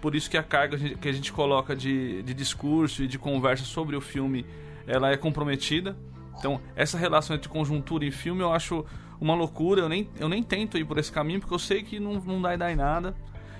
[0.00, 3.64] Por isso que a carga que a gente coloca de, de discurso e de conversa
[3.64, 4.44] sobre o filme,
[4.86, 5.96] ela é comprometida.
[6.38, 8.84] Então, essa relação entre conjuntura e filme eu acho
[9.20, 9.82] uma loucura.
[9.82, 12.40] Eu nem, eu nem tento ir por esse caminho, porque eu sei que não, não
[12.40, 13.14] vai dar em nada.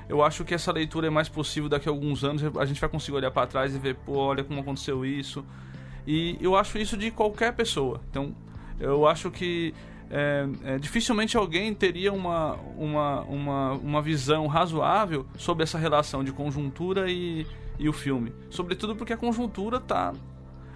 [0.08, 2.42] Eu acho que essa leitura é mais possível daqui a alguns anos.
[2.56, 5.44] A gente vai conseguir olhar para trás e ver, pô, olha como aconteceu isso.
[6.06, 8.00] E eu acho isso de qualquer pessoa.
[8.10, 8.34] Então,
[8.80, 9.74] eu acho que
[10.10, 16.32] é, é, dificilmente alguém teria uma, uma, uma, uma visão razoável sobre essa relação de
[16.32, 17.46] conjuntura e,
[17.78, 18.32] e o filme.
[18.48, 20.14] Sobretudo porque a conjuntura está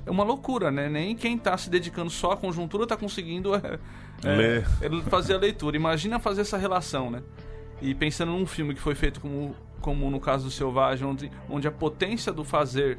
[0.05, 0.89] é uma loucura, né?
[0.89, 3.78] Nem quem está se dedicando só à conjuntura está conseguindo é,
[4.24, 5.76] é, fazer a leitura.
[5.76, 7.22] Imagina fazer essa relação, né?
[7.83, 11.66] E pensando num filme que foi feito como, como no caso do Selvagem, onde, onde
[11.66, 12.99] a potência do fazer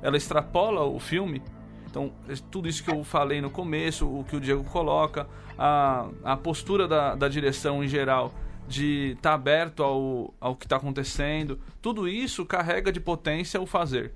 [0.00, 1.42] ela extrapola o filme.
[1.90, 5.26] Então, é tudo isso que eu falei no começo, o que o Diego coloca,
[5.58, 8.32] a, a postura da, da direção em geral
[8.68, 13.66] de estar tá aberto ao, ao que está acontecendo, tudo isso carrega de potência o
[13.66, 14.14] fazer.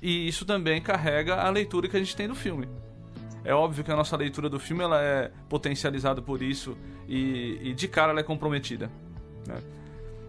[0.00, 2.66] E isso também carrega a leitura que a gente tem do filme.
[3.44, 7.74] É óbvio que a nossa leitura do filme ela é potencializada por isso e, e
[7.74, 8.90] de cara ela é comprometida.
[9.50, 9.62] Né?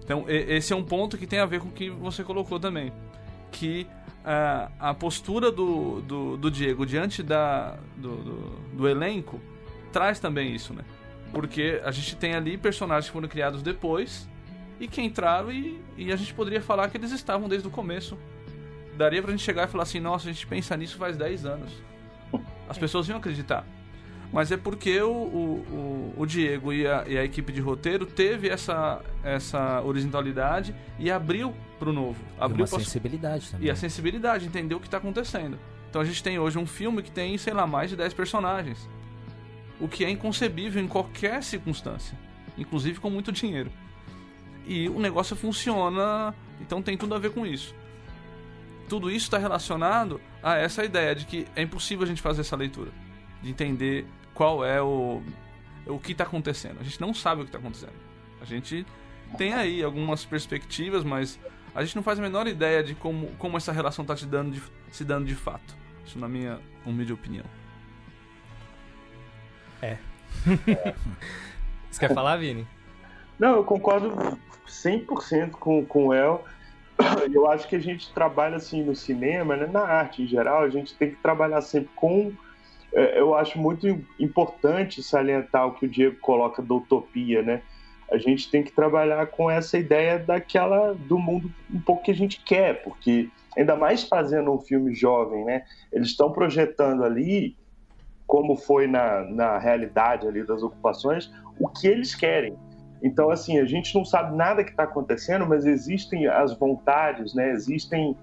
[0.04, 2.92] Então, esse é um ponto que tem a ver com o que você colocou também.
[3.52, 3.88] Que
[4.22, 8.36] uh, a postura do, do, do, Diego diante da, do, do,
[8.74, 9.40] do elenco
[9.92, 10.84] traz também isso, né?
[11.32, 14.28] Porque a gente tem ali personagens que foram criados depois
[14.80, 18.18] e que entraram e, e a gente poderia falar que eles estavam desde o começo.
[18.98, 21.72] Daria pra gente chegar e falar assim, nossa, a gente pensa nisso faz 10 anos.
[22.68, 23.66] As pessoas iam acreditar.
[24.32, 28.48] Mas é porque o, o, o, Diego e a, e a, equipe de roteiro teve
[28.48, 32.18] essa, essa horizontalidade e abriu pro novo.
[32.40, 33.68] Abriu e uma sensibilidade também.
[33.68, 35.60] E a sensibilidade, entender o que está acontecendo.
[35.90, 38.90] Então a gente tem hoje um filme que tem, sei lá, mais de 10 personagens.
[39.82, 42.18] O que é inconcebível em qualquer circunstância.
[42.58, 43.70] Inclusive com muito dinheiro.
[44.66, 47.76] E o negócio funciona, então tem tudo a ver com isso.
[48.88, 52.56] Tudo isso está relacionado a essa ideia de que é impossível a gente fazer essa
[52.56, 52.92] leitura.
[53.42, 55.22] De entender qual é o,
[55.86, 56.80] o que está acontecendo.
[56.80, 57.94] A gente não sabe o que está acontecendo.
[58.42, 58.86] A gente
[59.38, 61.40] tem aí algumas perspectivas, mas
[61.74, 64.62] a gente não faz a menor ideia de como, como essa relação está dando
[64.92, 65.76] se dando de fato.
[66.06, 67.46] Isso na minha humilde opinião.
[69.82, 69.98] É.
[71.90, 72.68] Você quer falar, Vini?
[73.40, 76.46] Não, eu concordo 100% com, com o El.
[77.34, 80.70] Eu acho que a gente trabalha assim no cinema, né, na arte em geral, a
[80.70, 82.36] gente tem que trabalhar sempre com é,
[82.94, 83.88] eu acho muito
[84.20, 87.62] importante salientar o que o Diego coloca da utopia, né?
[88.12, 92.16] A gente tem que trabalhar com essa ideia daquela do mundo um pouco que a
[92.16, 95.64] gente quer, porque ainda mais fazendo um filme jovem, né?
[95.92, 97.56] Eles estão projetando ali
[98.28, 102.56] como foi na, na realidade ali das ocupações, o que eles querem.
[103.04, 107.52] Então, assim, a gente não sabe nada que está acontecendo, mas existem as vontades, né?
[107.52, 108.16] Existem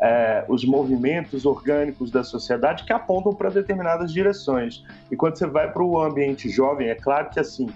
[0.00, 4.84] é, os movimentos orgânicos da sociedade que apontam para determinadas direções.
[5.10, 7.68] E quando você vai para o ambiente jovem, é claro que assim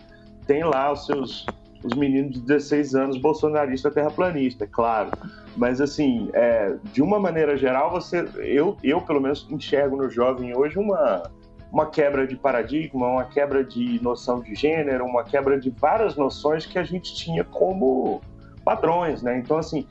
[0.47, 1.47] tem lá os seus
[1.83, 5.11] os meninos de 16 anos bolsonarista terraplanista, é claro.
[5.57, 10.57] Mas assim, é, de uma maneira geral, você, eu, eu pelo menos enxergo no jovem
[10.57, 11.23] hoje uma
[11.71, 16.65] uma quebra de paradigma, uma quebra de noção de gênero, uma quebra de várias noções
[16.65, 18.23] que a gente tinha como
[18.65, 19.39] padrões, né?
[19.39, 19.87] Então assim,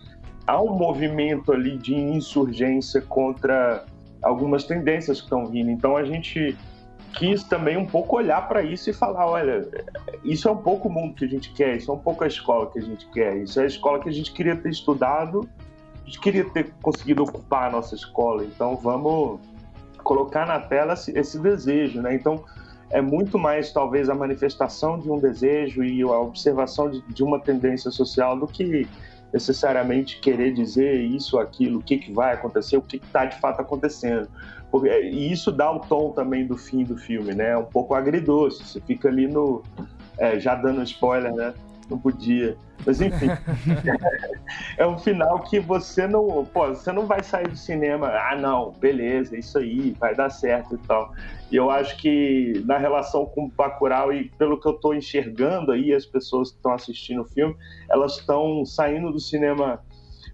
[0.47, 3.85] há um movimento ali de insurgência contra
[4.23, 5.69] algumas tendências que estão vindo.
[5.69, 6.57] Então a gente
[7.13, 9.67] quis também um pouco olhar para isso e falar, olha,
[10.23, 12.27] isso é um pouco o mundo que a gente quer, isso é um pouco a
[12.27, 15.47] escola que a gente quer, isso é a escola que a gente queria ter estudado,
[16.03, 18.43] a gente queria ter conseguido ocupar a nossa escola.
[18.45, 19.39] Então vamos
[20.03, 22.15] colocar na tela esse, desejo, né?
[22.15, 22.43] Então
[22.89, 27.39] é muito mais talvez a manifestação de um desejo e a observação de, de uma
[27.39, 28.87] tendência social do que
[29.31, 33.59] necessariamente querer dizer isso, aquilo, o que, que vai acontecer, o que está de fato
[33.61, 34.27] acontecendo.
[34.71, 37.51] Porque, e isso dá o tom também do fim do filme, né?
[37.51, 38.63] É um pouco agridoce.
[38.63, 39.63] Você fica ali no.
[40.17, 41.53] É, já dando spoiler, né?
[41.89, 42.57] Não podia.
[42.85, 43.27] Mas enfim.
[44.77, 46.45] é um final que você não.
[46.45, 48.07] Pô, você não vai sair do cinema.
[48.07, 51.13] Ah, não, beleza, isso aí, vai dar certo e tal.
[51.51, 55.71] E eu acho que na relação com o Bacurau e pelo que eu estou enxergando
[55.71, 57.55] aí, as pessoas que estão assistindo o filme,
[57.89, 59.81] elas estão saindo do cinema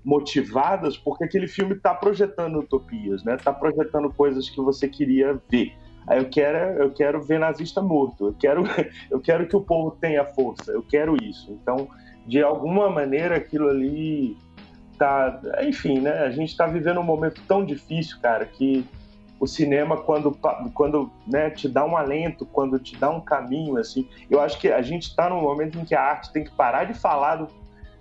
[0.03, 3.35] motivadas porque aquele filme está projetando utopias, né?
[3.35, 5.73] Está projetando coisas que você queria ver.
[6.09, 8.27] Eu quero, eu quero ver nazista morto.
[8.27, 8.63] Eu quero,
[9.09, 10.71] eu quero que o povo tenha força.
[10.71, 11.51] Eu quero isso.
[11.51, 11.87] Então,
[12.25, 14.37] de alguma maneira, aquilo ali
[14.97, 16.19] tá, enfim, né?
[16.19, 18.85] A gente está vivendo um momento tão difícil, cara, que
[19.39, 20.31] o cinema quando
[20.73, 24.71] quando né, te dá um alento, quando te dá um caminho, assim, eu acho que
[24.71, 27.47] a gente está num momento em que a arte tem que parar de falar do,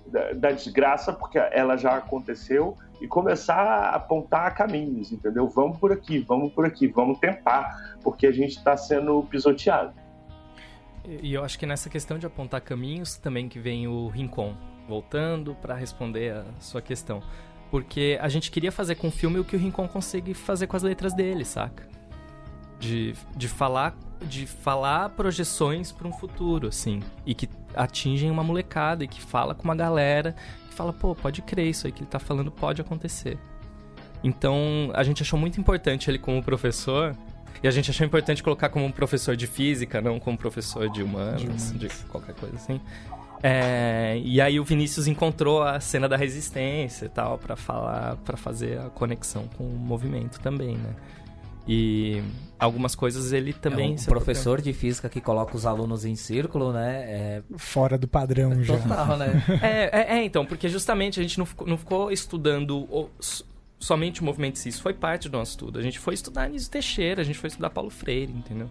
[0.07, 5.49] da, da, desgraça, porque ela já aconteceu, e começar a apontar caminhos, entendeu?
[5.49, 9.93] Vamos por aqui, vamos por aqui, vamos tentar, porque a gente está sendo pisoteado.
[11.05, 14.55] E eu acho que nessa questão de apontar caminhos também que vem o Rincon,
[14.89, 17.21] voltando para responder a sua questão.
[17.73, 20.77] Porque a gente queria fazer com o filme o que o Rincon consegue fazer com
[20.77, 21.89] as letras dele, saca?
[22.79, 29.03] De, de falar de falar projeções para um futuro, assim, e que atingem uma molecada
[29.03, 30.37] e que fala com uma galera
[30.73, 33.39] que fala, pô, pode crer, isso aí que ele tá falando pode acontecer.
[34.25, 37.15] Então, a gente achou muito importante ele como professor,
[37.63, 41.03] e a gente achou importante colocar como um professor de física, não como professor de
[41.03, 42.81] humanos, de, de qualquer coisa assim.
[43.43, 48.37] É, e aí o Vinícius encontrou a cena da resistência e tal para falar, para
[48.37, 50.95] fazer a conexão com o movimento também, né?
[51.67, 52.23] E
[52.63, 53.97] algumas coisas ele também.
[53.99, 57.03] É um professor de física que coloca os alunos em círculo, né?
[57.07, 57.43] É...
[57.57, 58.79] Fora do padrão é já.
[58.79, 59.43] Total, né?
[59.63, 63.11] é, é, é, então, porque justamente a gente não ficou, não ficou estudando o,
[63.79, 65.79] somente o movimento cis, foi parte do nosso estudo.
[65.79, 68.71] A gente foi estudar Anísio Teixeira, a gente foi estudar Paulo Freire, entendeu?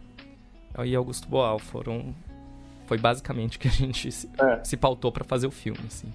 [0.86, 2.16] E Augusto Boal foram
[2.86, 4.64] foi basicamente que a gente se, é.
[4.64, 6.14] se pautou para fazer o filme, assim.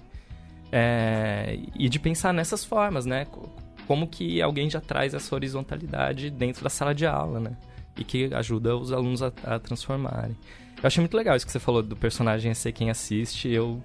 [0.71, 3.25] É, e de pensar nessas formas, né?
[3.87, 7.57] Como que alguém já traz essa horizontalidade dentro da sala de aula, né?
[7.97, 10.35] E que ajuda os alunos a, a transformarem.
[10.77, 13.49] Eu achei muito legal isso que você falou do personagem ser quem assiste.
[13.49, 13.81] Eu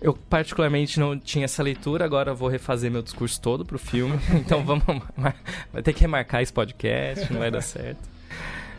[0.00, 4.18] eu particularmente não tinha essa leitura, agora vou refazer meu discurso todo pro filme.
[4.34, 4.84] Então vamos.
[5.72, 8.08] Vai ter que remarcar esse podcast, não vai dar certo.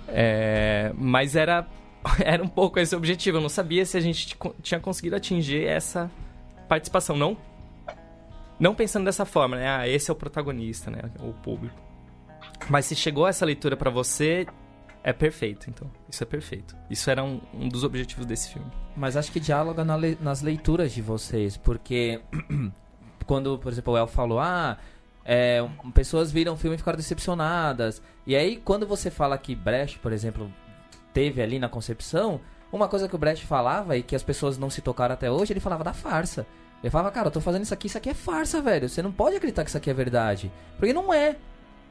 [0.07, 1.67] É, mas era,
[2.23, 3.37] era um pouco esse objetivo.
[3.37, 6.09] Eu não sabia se a gente tinha conseguido atingir essa
[6.67, 7.17] participação.
[7.17, 7.35] Não,
[8.59, 9.69] não pensando dessa forma, né?
[9.69, 11.01] Ah, esse é o protagonista, né?
[11.19, 11.75] O público.
[12.69, 14.47] Mas se chegou essa leitura para você,
[15.03, 15.89] é perfeito, então.
[16.09, 16.75] Isso é perfeito.
[16.89, 18.69] Isso era um, um dos objetivos desse filme.
[18.95, 22.21] Mas acho que dialoga na le nas leituras de vocês, porque
[23.25, 24.77] quando, por exemplo, o El falou, ah,
[25.23, 28.01] é, pessoas viram o filme e ficaram decepcionadas.
[28.25, 30.51] E aí, quando você fala que Brecht, por exemplo,
[31.13, 32.39] teve ali na concepção,
[32.71, 35.53] uma coisa que o Brecht falava e que as pessoas não se tocaram até hoje,
[35.53, 36.47] ele falava da farsa.
[36.83, 38.87] Ele falava, cara, eu tô fazendo isso aqui, isso aqui é farsa, velho.
[38.87, 40.51] Você não pode acreditar que isso aqui é verdade.
[40.77, 41.35] Porque não é.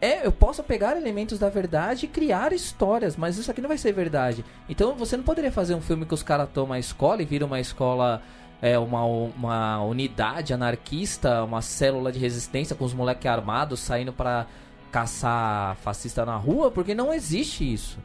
[0.00, 3.78] É, eu posso pegar elementos da verdade e criar histórias, mas isso aqui não vai
[3.78, 4.44] ser verdade.
[4.68, 7.46] Então você não poderia fazer um filme que os caras tomam a escola e viram
[7.46, 8.22] uma escola,
[8.60, 14.46] é, uma, uma unidade anarquista, uma célula de resistência com os moleques armados saindo para
[14.92, 17.98] caçar fascista na rua, porque não existe isso.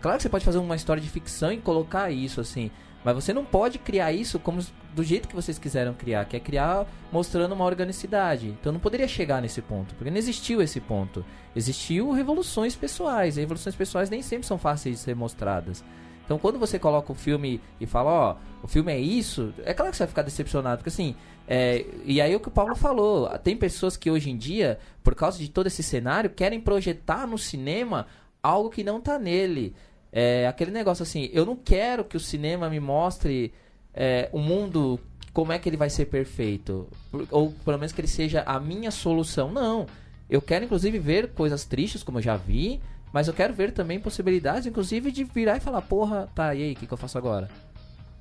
[0.00, 2.70] Claro que você pode fazer uma história de ficção e colocar isso assim,
[3.04, 4.60] mas você não pode criar isso como
[4.94, 8.48] do jeito que vocês quiseram criar, que é criar mostrando uma organicidade.
[8.48, 11.24] Então não poderia chegar nesse ponto, porque não existiu esse ponto.
[11.54, 13.36] Existiu revoluções pessoais.
[13.36, 15.82] E revoluções pessoais nem sempre são fáceis de ser mostradas.
[16.24, 19.74] Então quando você coloca o filme e fala, ó, oh, o filme é isso, é
[19.74, 21.16] claro que você vai ficar decepcionado, porque assim,
[21.48, 24.78] é, e aí é o que o Paulo falou, tem pessoas que hoje em dia,
[25.02, 28.06] por causa de todo esse cenário, querem projetar no cinema
[28.40, 29.74] algo que não tá nele.
[30.12, 33.52] É aquele negócio assim, eu não quero que o cinema me mostre
[33.94, 34.98] é, o mundo,
[35.32, 36.88] como é que ele vai ser perfeito?
[37.30, 39.52] Ou pelo menos que ele seja a minha solução.
[39.52, 39.86] Não.
[40.28, 42.80] Eu quero, inclusive, ver coisas tristes, como eu já vi,
[43.12, 46.72] mas eu quero ver também possibilidades, inclusive, de virar e falar, porra, tá, e aí,
[46.72, 47.48] o que, que eu faço agora?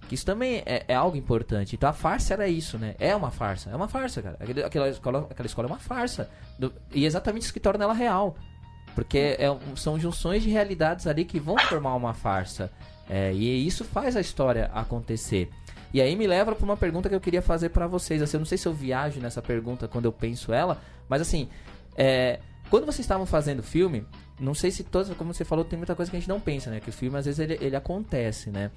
[0.07, 1.75] Que isso também é, é, algo importante.
[1.75, 2.95] Então a farsa era isso, né?
[2.99, 3.69] É uma farsa.
[3.69, 4.37] É uma farsa, cara.
[4.39, 6.27] Aquela, aquela, escola, aquela escola é uma farsa.
[6.57, 8.35] Do, e exatamente isso que torna ela real.
[8.95, 12.71] Porque é, são junções de realidades ali que vão formar uma farsa.
[13.09, 15.49] É, e isso faz a história acontecer.
[15.93, 18.21] E aí me leva para uma pergunta que eu queria fazer para vocês.
[18.21, 21.49] Assim, eu não sei se eu viajo nessa pergunta quando eu penso ela, mas assim,
[21.95, 24.05] é, quando vocês estavam fazendo o filme,
[24.39, 26.69] não sei se todas, como você falou, tem muita coisa que a gente não pensa,
[26.69, 26.79] né?
[26.79, 28.69] Que o filme às vezes ele, ele acontece, né?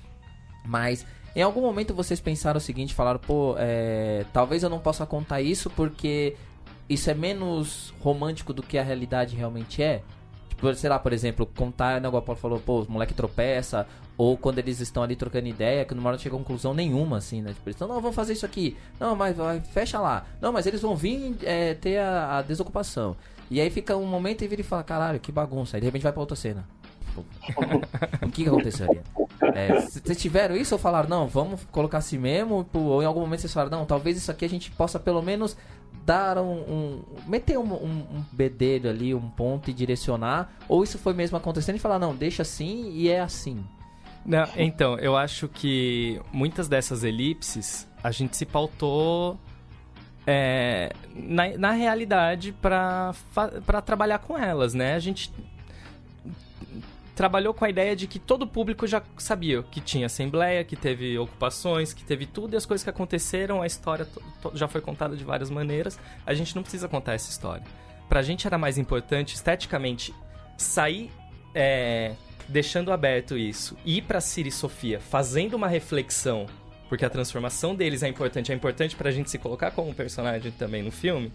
[0.65, 1.05] Mas
[1.37, 5.43] em algum momento vocês pensaram o seguinte, falaram, pô, é, talvez eu não possa contar
[5.43, 6.37] isso porque
[6.93, 10.03] isso é menos romântico do que a realidade realmente é.
[10.49, 13.87] Tipo, sei lá, por exemplo, contar, né, o Paulo falou, pô, o moleque tropeça,
[14.17, 17.43] ou quando eles estão ali trocando ideia, que não hora chega a conclusão nenhuma, assim,
[17.43, 17.53] né?
[17.53, 18.77] Tipo, eles estão, não, vamos fazer isso aqui.
[19.01, 20.25] Não, mas vai, fecha lá.
[20.41, 23.17] Não, mas eles vão vir é, ter a, a, desocupação.
[23.51, 25.77] E aí fica um momento e vira e fala, caralho, que bagunça.
[25.77, 26.65] Aí de repente vai pra outra cena.
[28.23, 29.03] o que, que aconteceria?
[29.55, 32.67] É, vocês tiveram isso ou falaram, não, vamos colocar assim mesmo?
[32.73, 35.57] Ou em algum momento vocês falaram, não, talvez isso aqui a gente possa pelo menos
[36.05, 36.53] dar um.
[36.53, 40.53] um meter um, um, um bedelho ali, um ponto e direcionar?
[40.69, 43.65] Ou isso foi mesmo acontecendo e falar, não, deixa assim e é assim?
[44.25, 49.39] Não, então, eu acho que muitas dessas elipses a gente se pautou
[50.27, 53.13] é, na, na realidade para
[53.85, 54.95] trabalhar com elas, né?
[54.95, 55.33] A gente
[57.15, 61.19] trabalhou com a ideia de que todo público já sabia que tinha assembleia, que teve
[61.19, 64.07] ocupações, que teve tudo e as coisas que aconteceram, a história
[64.55, 65.99] já foi contada de várias maneiras.
[66.25, 67.65] A gente não precisa contar essa história.
[68.09, 70.15] Pra gente era mais importante esteticamente
[70.57, 71.11] sair
[71.55, 72.15] é,
[72.49, 76.47] deixando aberto isso, ir para Siri e Sofia fazendo uma reflexão,
[76.89, 80.83] porque a transformação deles é importante, é importante pra gente se colocar como personagem também
[80.83, 81.33] no filme.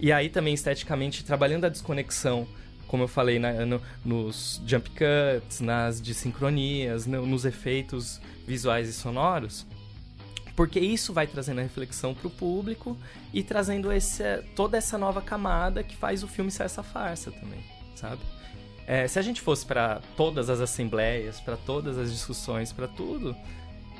[0.00, 2.46] E aí também esteticamente trabalhando a desconexão,
[2.88, 8.92] como eu falei na, no, nos jump cuts, nas desincronias, no, nos efeitos visuais e
[8.92, 9.64] sonoros,
[10.56, 12.96] porque isso vai trazendo a reflexão para o público
[13.32, 14.24] e trazendo esse,
[14.56, 17.60] toda essa nova camada que faz o filme ser essa farsa também,
[17.94, 18.22] sabe?
[18.84, 23.36] É, se a gente fosse para todas as assembleias, para todas as discussões, para tudo,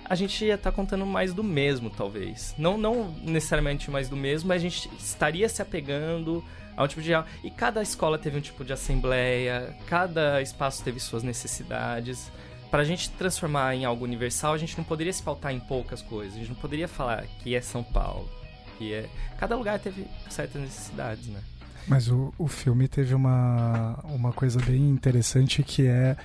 [0.05, 2.55] a gente ia estar tá contando mais do mesmo, talvez.
[2.57, 6.43] Não, não necessariamente mais do mesmo, mas a gente estaria se apegando
[6.79, 7.11] a um tipo de.
[7.43, 12.31] E cada escola teve um tipo de assembleia, cada espaço teve suas necessidades.
[12.71, 16.01] Para a gente transformar em algo universal, a gente não poderia se pautar em poucas
[16.01, 16.35] coisas.
[16.35, 18.31] A gente não poderia falar que é São Paulo,
[18.77, 19.09] que é.
[19.39, 21.43] Cada lugar teve certas necessidades, né?
[21.89, 26.17] Mas o, o filme teve uma, uma coisa bem interessante que é,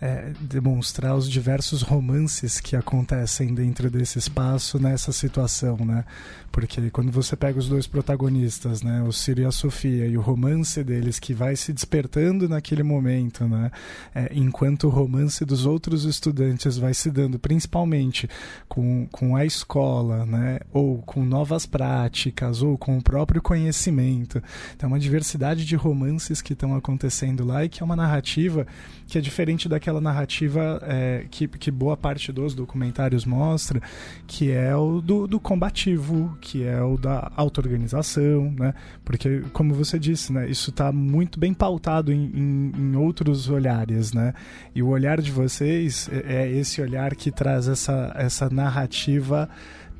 [0.00, 6.04] é, demonstrar os diversos romances que acontecem dentro desse espaço nessa situação, né?
[6.50, 10.20] Porque quando você pega os dois protagonistas, né, o Ciro e a Sofia, e o
[10.20, 13.70] romance deles que vai se despertando naquele momento, né,
[14.12, 18.28] é, enquanto o romance dos outros estudantes vai se dando, principalmente
[18.68, 24.42] com, com a escola, né, ou com novas práticas, ou com o próprio conhecimento.
[24.74, 28.64] Então, é uma diversidade de romances que estão acontecendo lá e que é uma narrativa
[29.08, 33.82] que é diferente daquela narrativa é, que, que boa parte dos documentários mostra,
[34.24, 38.72] que é o do, do combativo, que é o da auto-organização, né?
[39.04, 44.12] Porque, como você disse, né, isso está muito bem pautado em, em, em, outros olhares,
[44.12, 44.32] né?
[44.72, 49.48] E o olhar de vocês é, é esse olhar que traz essa, essa narrativa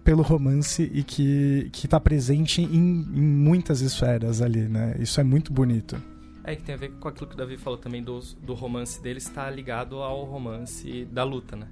[0.04, 4.96] pelo romance e que está presente em, em muitas esferas ali, né?
[4.98, 6.00] Isso é muito bonito.
[6.42, 9.00] É que tem a ver com aquilo que o Davi falou também do, do romance
[9.02, 11.68] dele está ligado ao romance da luta, né?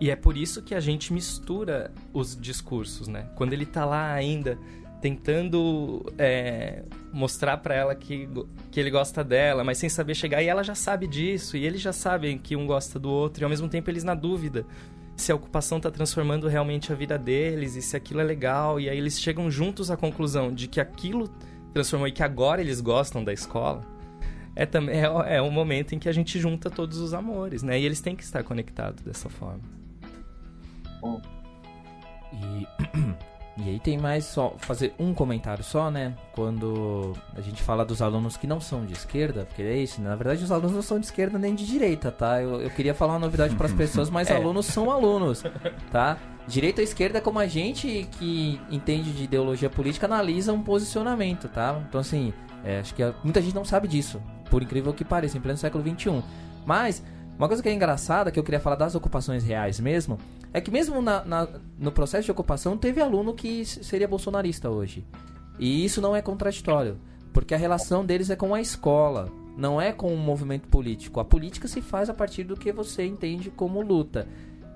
[0.00, 3.28] E é por isso que a gente mistura os discursos, né?
[3.34, 4.58] Quando ele tá lá ainda
[5.00, 8.26] tentando é, mostrar para ela que,
[8.70, 11.82] que ele gosta dela, mas sem saber chegar, e ela já sabe disso, e eles
[11.82, 14.64] já sabem que um gosta do outro, e ao mesmo tempo eles na dúvida
[15.16, 18.88] se a ocupação está transformando realmente a vida deles e se aquilo é legal, e
[18.88, 21.28] aí eles chegam juntos à conclusão de que aquilo
[21.72, 23.82] transformou e que agora eles gostam da escola.
[24.56, 27.78] É também é, é um momento em que a gente junta todos os amores, né?
[27.78, 29.62] E eles têm que estar conectados dessa forma.
[32.36, 32.66] E,
[33.56, 36.14] e aí tem mais só fazer um comentário só, né?
[36.32, 40.08] Quando a gente fala dos alunos que não são de esquerda, porque é isso, né?
[40.08, 42.42] na verdade os alunos não são de esquerda nem de direita, tá?
[42.42, 44.34] Eu, eu queria falar uma novidade para as pessoas, mas é.
[44.34, 45.44] alunos são alunos,
[45.92, 46.18] tá?
[46.48, 51.80] Direita ou esquerda, como a gente que entende de ideologia política, analisa um posicionamento, tá?
[51.88, 52.34] Então, assim,
[52.64, 55.82] é, acho que muita gente não sabe disso, por incrível que pareça, em pleno século
[55.82, 56.22] XXI.
[56.66, 57.04] Mas,
[57.38, 60.18] uma coisa que é engraçada, que eu queria falar das ocupações reais mesmo,
[60.52, 65.04] é que mesmo na, na, no processo de ocupação teve aluno que seria bolsonarista hoje.
[65.58, 66.98] E isso não é contraditório,
[67.32, 71.18] porque a relação deles é com a escola, não é com o movimento político.
[71.18, 74.28] A política se faz a partir do que você entende como luta.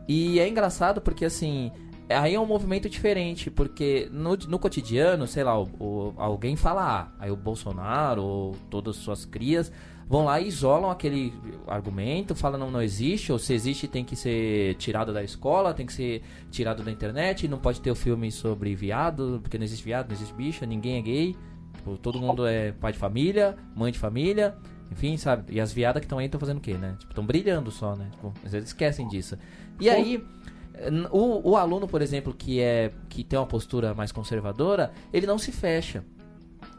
[0.08, 1.70] E é engraçado porque, assim,
[2.08, 6.82] aí é um movimento diferente, porque no, no cotidiano, sei lá, o, o, alguém fala
[6.82, 9.70] A, aí o Bolsonaro ou todas as suas crias
[10.08, 11.34] vão lá e isolam aquele
[11.66, 15.84] argumento, falam não, não existe, ou se existe tem que ser tirado da escola, tem
[15.84, 19.84] que ser tirado da internet, não pode ter o filme sobre viado, porque não existe
[19.84, 21.36] viado, não existe bicha, ninguém é gay,
[21.74, 24.56] tipo, todo mundo é pai de família, mãe de família,
[24.90, 25.52] enfim, sabe?
[25.52, 26.96] E as viadas que estão aí estão fazendo o quê, né?
[26.98, 28.08] Tipo, estão brilhando só, né?
[28.12, 29.36] Tipo, eles esquecem disso.
[29.78, 30.24] E aí,
[31.10, 35.36] o, o aluno, por exemplo, que é que tem uma postura mais conservadora, ele não
[35.36, 36.02] se fecha.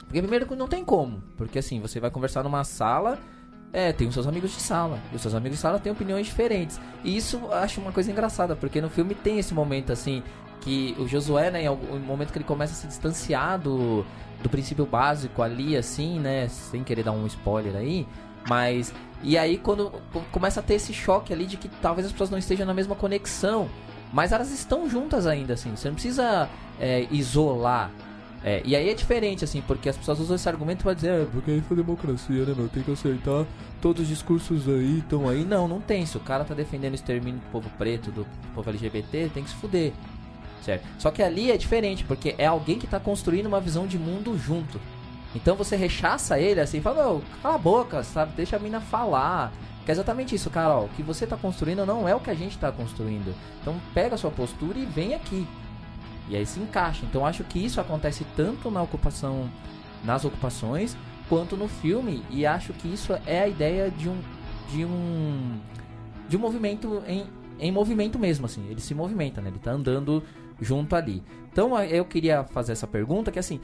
[0.10, 1.22] Porque primeiro não tem como.
[1.38, 3.20] Porque assim, você vai conversar numa sala,
[3.72, 5.00] é, tem os seus amigos de sala.
[5.14, 6.82] E os seus amigos de sala têm opiniões diferentes.
[7.04, 10.24] E isso eu acho uma coisa engraçada, porque no filme tem esse momento assim,
[10.62, 14.04] que o Josué, né, em algum momento que ele começa a se distanciar do,
[14.42, 18.08] do princípio básico ali, assim, né, sem querer dar um spoiler aí,
[18.48, 18.92] mas.
[19.22, 19.92] E aí quando
[20.32, 22.96] começa a ter esse choque ali de que talvez as pessoas não estejam na mesma
[22.96, 23.70] conexão.
[24.12, 25.76] Mas elas estão juntas ainda, assim.
[25.76, 26.50] Você não precisa
[26.80, 27.92] é, isolar
[28.44, 31.26] é, e aí é diferente, assim, porque as pessoas usam esse argumento pra dizer, é,
[31.26, 32.70] porque isso é democracia, né, meu?
[32.70, 33.46] Tem que aceitar
[33.82, 35.44] todos os discursos aí, estão aí.
[35.44, 36.06] Não, não tem.
[36.06, 38.26] Se o cara tá defendendo o extermínio do povo preto, do
[38.56, 39.92] povo LGBT, tem que se fuder.
[40.62, 40.86] Certo?
[40.98, 44.38] Só que ali é diferente, porque é alguém que tá construindo uma visão de mundo
[44.38, 44.80] junto.
[45.36, 48.34] Então você rechaça ele assim, fala, meu, cala a boca, sabe?
[48.36, 49.52] Deixa a mina falar.
[49.86, 50.86] Que é exatamente isso, Carol.
[50.86, 53.34] O que você tá construindo não é o que a gente tá construindo.
[53.62, 55.48] Então pega a sua postura e vem aqui.
[56.30, 57.06] E aí se encaixa.
[57.06, 59.50] Então acho que isso acontece tanto na ocupação,
[60.04, 60.96] nas ocupações,
[61.28, 62.24] quanto no filme.
[62.30, 64.18] E acho que isso é a ideia de um
[64.72, 65.60] de um
[66.28, 67.26] de um movimento em,
[67.60, 68.66] em movimento mesmo assim.
[68.70, 69.50] Ele se movimenta, né?
[69.50, 70.24] Ele tá andando
[70.62, 71.24] junto ali.
[71.52, 73.60] Então eu queria fazer essa pergunta que assim,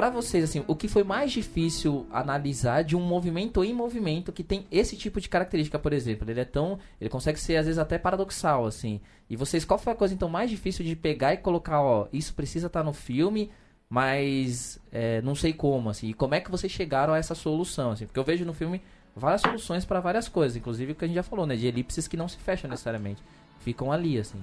[0.00, 4.42] para vocês, assim, o que foi mais difícil analisar de um movimento em movimento que
[4.42, 6.30] tem esse tipo de característica, por exemplo?
[6.30, 6.78] Ele é tão.
[6.98, 8.98] Ele consegue ser, às vezes, até paradoxal, assim.
[9.28, 12.32] E vocês, qual foi a coisa, então, mais difícil de pegar e colocar, ó, isso
[12.32, 13.50] precisa estar tá no filme,
[13.90, 16.08] mas é, não sei como, assim.
[16.08, 18.06] E como é que vocês chegaram a essa solução, assim?
[18.06, 18.80] Porque eu vejo no filme
[19.14, 21.56] várias soluções para várias coisas, inclusive o que a gente já falou, né?
[21.56, 23.22] De elipses que não se fecham necessariamente.
[23.58, 24.42] Ficam ali, assim.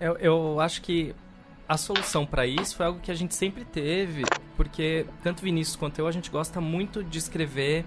[0.00, 1.14] Eu, eu acho que
[1.68, 4.24] a solução para isso foi algo que a gente sempre teve,
[4.56, 7.84] porque tanto Vinícius quanto eu, a gente gosta muito de escrever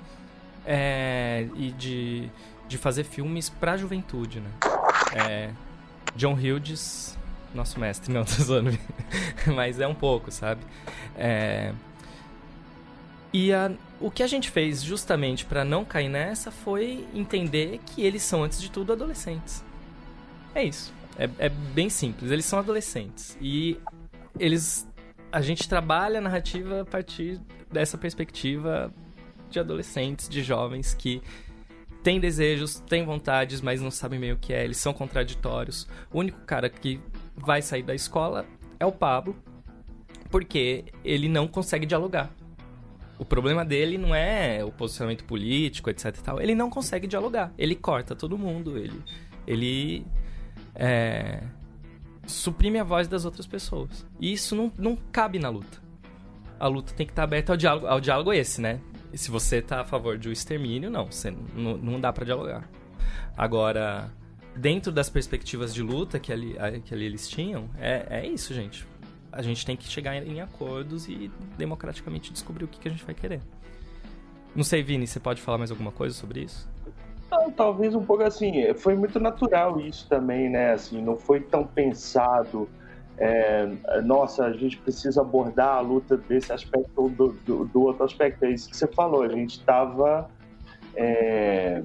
[0.66, 2.30] é, e de,
[2.68, 4.50] de fazer filmes para a juventude, né?
[5.14, 5.52] É,
[6.16, 7.18] John Hughes,
[7.54, 8.78] nosso mestre, não, tô zoando,
[9.56, 10.62] mas é um pouco, sabe?
[11.16, 11.74] É,
[13.34, 18.02] E a, o que a gente fez justamente para não cair nessa foi entender que
[18.04, 19.64] eles são, antes de tudo, adolescentes.
[20.56, 20.97] É isso.
[21.18, 22.32] É, é bem simples.
[22.32, 23.38] Eles são adolescentes.
[23.42, 23.78] E
[24.40, 24.88] eles.
[25.32, 27.42] A gente trabalha a narrativa a partir
[27.72, 28.94] dessa perspectiva
[29.50, 31.22] de adolescentes, de jovens que
[32.04, 35.88] têm desejos, têm vontades, mas não sabem bem o que é, eles são contraditórios.
[36.12, 37.02] O único cara que
[37.36, 38.46] vai sair da escola
[38.80, 39.36] é o Pablo,
[40.30, 42.32] porque ele não consegue dialogar.
[43.20, 46.40] O problema dele não é o posicionamento político, etc e tal.
[46.40, 47.52] Ele não consegue dialogar.
[47.58, 48.78] Ele corta todo mundo.
[48.78, 49.04] Ele,
[49.46, 50.06] ele
[50.78, 51.42] é,
[52.26, 54.06] suprime a voz das outras pessoas.
[54.20, 55.82] E isso não, não cabe na luta.
[56.60, 58.80] A luta tem que estar aberta ao diálogo, ao diálogo esse, né?
[59.12, 62.70] E se você tá a favor de um extermínio, não, você não, dá para dialogar.
[63.36, 64.12] Agora,
[64.56, 68.86] dentro das perspectivas de luta que ali, que ali eles tinham, é, é isso, gente.
[69.32, 73.06] A gente tem que chegar em acordos e democraticamente descobrir o que, que a gente
[73.06, 73.42] vai querer.
[74.56, 76.68] Não sei, Vini, você pode falar mais alguma coisa sobre isso?
[77.30, 80.72] Não, talvez um pouco assim, foi muito natural isso também, né?
[80.74, 82.70] Assim, não foi tão pensado.
[83.18, 83.68] É,
[84.04, 88.46] nossa, a gente precisa abordar a luta desse aspecto ou do, do, do, outro aspecto.
[88.46, 89.24] É isso que você falou.
[89.24, 90.30] A gente estava
[90.96, 91.84] é,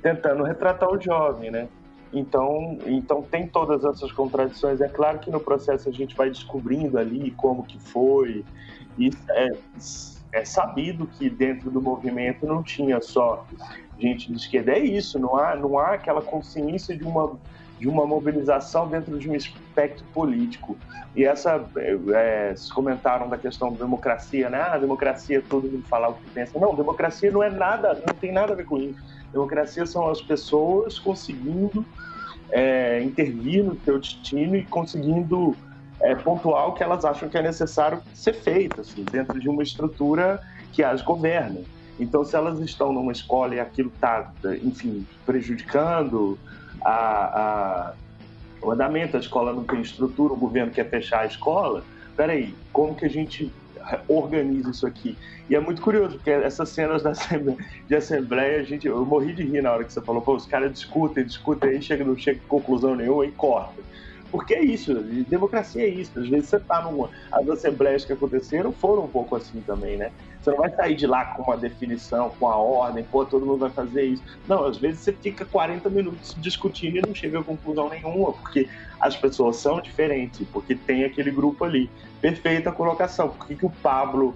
[0.00, 1.68] tentando retratar o jovem, né?
[2.12, 4.80] Então, então tem todas essas contradições.
[4.80, 8.44] É claro que no processo a gente vai descobrindo ali como que foi.
[8.98, 9.48] E é,
[10.32, 13.46] é sabido que dentro do movimento não tinha só
[14.02, 14.72] gente de esquerda.
[14.72, 17.38] É isso, não há, não há aquela consciência de uma,
[17.78, 20.76] de uma mobilização dentro de um espectro político.
[21.14, 24.60] E essa, é, vocês comentaram da questão da democracia, né?
[24.60, 26.58] Ah, democracia, todo mundo falar o que pensa.
[26.58, 28.98] Não, democracia não é nada, não tem nada a ver com isso.
[29.30, 31.84] Democracia são as pessoas conseguindo
[32.50, 35.56] é, intervir no seu destino e conseguindo
[36.00, 39.62] é, pontuar o que elas acham que é necessário ser feito, assim, dentro de uma
[39.62, 40.40] estrutura
[40.72, 41.60] que as governa.
[42.02, 44.32] Então, se elas estão numa escola e aquilo está,
[44.62, 46.38] enfim, prejudicando
[46.84, 47.94] a, a,
[48.60, 51.84] o andamento, a escola não tem estrutura, o governo quer fechar a escola,
[52.16, 53.52] peraí, como que a gente
[54.08, 55.16] organiza isso aqui?
[55.48, 57.02] E é muito curioso, porque essas cenas
[57.88, 60.46] de assembleia, a gente, eu morri de rir na hora que você falou, pô, os
[60.46, 63.80] caras discutem, discutem, aí chega, não chega a conclusão nenhuma e corta.
[64.32, 64.94] Porque é isso,
[65.28, 66.18] democracia é isso.
[66.18, 67.10] Às vezes você tá numa.
[67.30, 70.10] As assembleias que aconteceram foram um pouco assim também, né?
[70.42, 73.58] Você não vai sair de lá com uma definição, com a ordem, pô, todo mundo
[73.58, 74.22] vai fazer isso.
[74.48, 78.68] Não, às vezes você fica 40 minutos discutindo e não chega a conclusão nenhuma, porque
[79.00, 81.90] as pessoas são diferentes, porque tem aquele grupo ali.
[82.20, 83.28] Perfeita colocação.
[83.28, 84.34] Por que, que o Pablo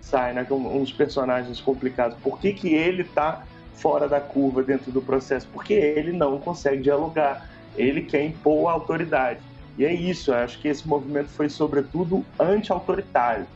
[0.00, 0.44] sai, né?
[0.44, 2.18] Com uns personagens complicados.
[2.18, 3.44] Por que, que ele tá
[3.74, 5.48] fora da curva dentro do processo?
[5.52, 9.40] Porque ele não consegue dialogar ele quer impor a autoridade.
[9.78, 13.46] E é isso, eu acho que esse movimento foi, sobretudo, anti-autoritário.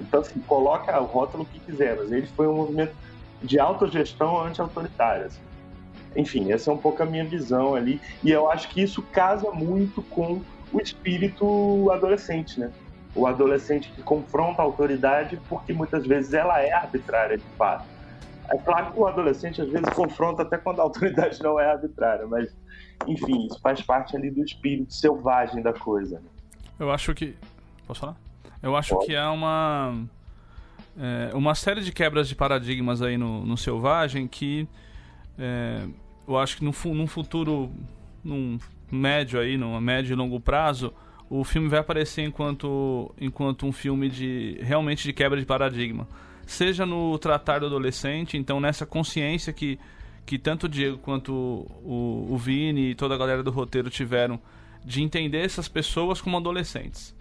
[0.00, 2.94] Então, assim, coloca o rótulo que quiser, mas ele foi um movimento
[3.42, 5.26] de autogestão anti-autoritária.
[5.26, 5.40] Assim.
[6.16, 8.00] Enfim, essa é um pouco a minha visão ali.
[8.22, 10.42] E eu acho que isso casa muito com
[10.72, 12.70] o espírito adolescente, né?
[13.14, 17.84] O adolescente que confronta a autoridade porque muitas vezes ela é arbitrária de fato.
[18.50, 22.26] É claro que o adolescente às vezes confronta até quando a autoridade não é arbitrária,
[22.26, 22.54] mas
[23.06, 26.20] enfim, isso faz parte ali do espírito selvagem da coisa.
[26.78, 27.36] Eu acho que.
[27.86, 28.16] Posso falar?
[28.62, 30.04] Eu acho que há uma.
[30.98, 34.66] É, uma série de quebras de paradigmas aí no, no selvagem que.
[35.38, 35.84] É,
[36.26, 37.70] eu acho que no, num futuro.
[38.24, 38.58] num
[38.90, 40.92] médio aí, num médio e longo prazo,
[41.28, 46.08] o filme vai aparecer enquanto, enquanto um filme de realmente de quebra de paradigma.
[46.46, 49.78] Seja no tratar do adolescente, então nessa consciência que
[50.24, 54.38] que tanto o Diego quanto o, o Vini e toda a galera do roteiro tiveram
[54.84, 57.16] de entender essas pessoas como adolescentes.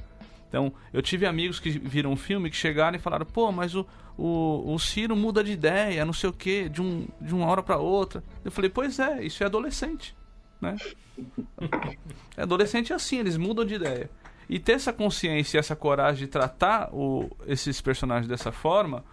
[0.48, 3.86] Então, eu tive amigos que viram o filme que chegaram e falaram: pô, mas o,
[4.18, 7.62] o, o Ciro muda de ideia, não sei o que, de, um, de uma hora
[7.62, 8.24] para outra.
[8.44, 10.16] Eu falei: pois é, isso é adolescente.
[10.62, 10.76] Né?
[12.38, 14.10] é adolescente é assim, eles mudam de ideia.
[14.50, 19.04] E ter essa consciência e essa coragem de tratar o, esses personagens dessa forma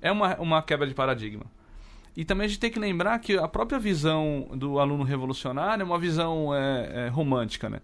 [0.00, 1.46] é uma, uma quebra de paradigma.
[2.16, 5.84] E também a gente tem que lembrar que a própria visão do aluno revolucionário é
[5.84, 7.80] uma visão é, é, romântica, né?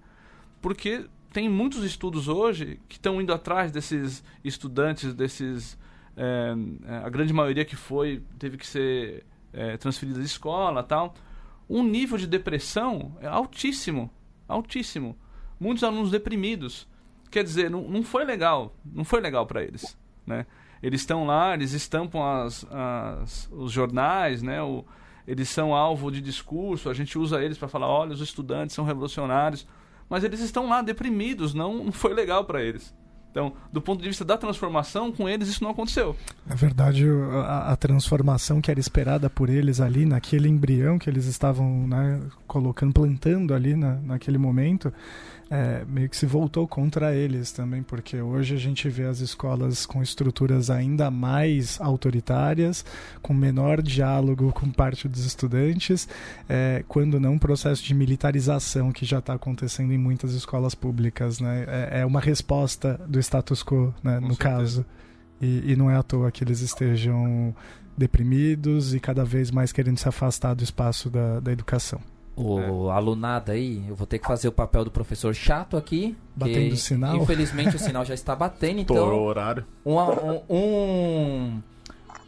[0.60, 5.76] Porque tem muitos estudos hoje que estão indo atrás desses estudantes, desses.
[6.16, 6.54] É,
[7.04, 11.12] a grande maioria que foi, teve que ser é, transferida de escola tal.
[11.68, 14.10] Um nível de depressão é altíssimo.
[14.48, 15.16] Altíssimo.
[15.58, 16.86] Muitos alunos deprimidos.
[17.30, 18.72] Quer dizer, não, não foi legal.
[18.84, 19.98] Não foi legal para eles.
[20.26, 20.46] Né?
[20.84, 24.62] eles estão lá, eles estampam as, as, os jornais, né?
[24.62, 24.84] O,
[25.26, 28.84] eles são alvo de discurso, a gente usa eles para falar, olha, os estudantes são
[28.84, 29.66] revolucionários,
[30.08, 32.94] mas eles estão lá deprimidos, não, foi legal para eles.
[33.34, 36.14] Então, do ponto de vista da transformação, com eles isso não aconteceu.
[36.46, 37.04] Na verdade,
[37.44, 42.20] a, a transformação que era esperada por eles ali, naquele embrião que eles estavam né,
[42.54, 44.92] colocando, plantando ali na, naquele momento,
[45.50, 49.84] é, meio que se voltou contra eles também, porque hoje a gente vê as escolas
[49.84, 52.84] com estruturas ainda mais autoritárias,
[53.20, 56.08] com menor diálogo com parte dos estudantes,
[56.48, 61.40] é, quando não um processo de militarização que já está acontecendo em muitas escolas públicas.
[61.40, 61.64] Né?
[61.66, 64.38] É, é uma resposta do status quo, né, no certeza.
[64.38, 64.86] caso.
[65.40, 67.52] E, e não é à toa que eles estejam
[67.98, 72.00] deprimidos e cada vez mais querendo se afastar do espaço da, da educação
[72.36, 72.92] o é.
[72.92, 76.16] alunado aí, eu vou ter que fazer o papel do professor chato aqui.
[76.34, 77.16] Batendo o sinal?
[77.16, 78.96] Infelizmente o sinal já está batendo, então.
[78.96, 79.64] Torou o horário.
[79.84, 81.62] Uma, um, um,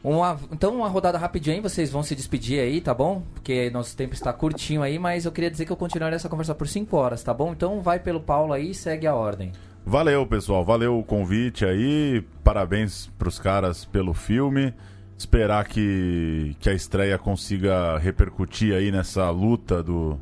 [0.05, 3.23] uma, então, uma rodada rapidinho aí, vocês vão se despedir aí, tá bom?
[3.35, 6.55] Porque nosso tempo está curtinho aí, mas eu queria dizer que eu continuaria essa conversa
[6.55, 7.53] por 5 horas, tá bom?
[7.53, 9.53] Então vai pelo Paulo aí e segue a ordem.
[9.85, 10.65] Valeu, pessoal.
[10.65, 12.25] Valeu o convite aí.
[12.43, 14.75] Parabéns pros caras pelo filme
[15.19, 20.21] esperar que, que a estreia consiga repercutir aí nessa luta do,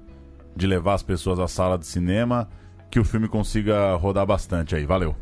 [0.54, 2.48] de levar as pessoas à sala de cinema,
[2.90, 4.86] que o filme consiga rodar bastante aí.
[4.86, 5.16] Valeu.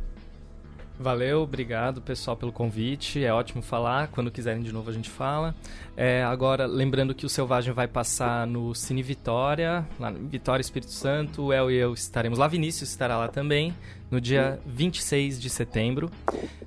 [1.02, 3.24] Valeu, obrigado pessoal pelo convite.
[3.24, 4.06] É ótimo falar.
[4.08, 5.54] Quando quiserem de novo a gente fala.
[5.96, 10.92] É, agora, lembrando que o Selvagem vai passar no Cine Vitória, lá em Vitória Espírito
[10.92, 11.46] Santo.
[11.46, 12.46] O El e eu estaremos lá.
[12.46, 13.74] Vinícius estará lá também,
[14.10, 16.08] no dia 26 de setembro.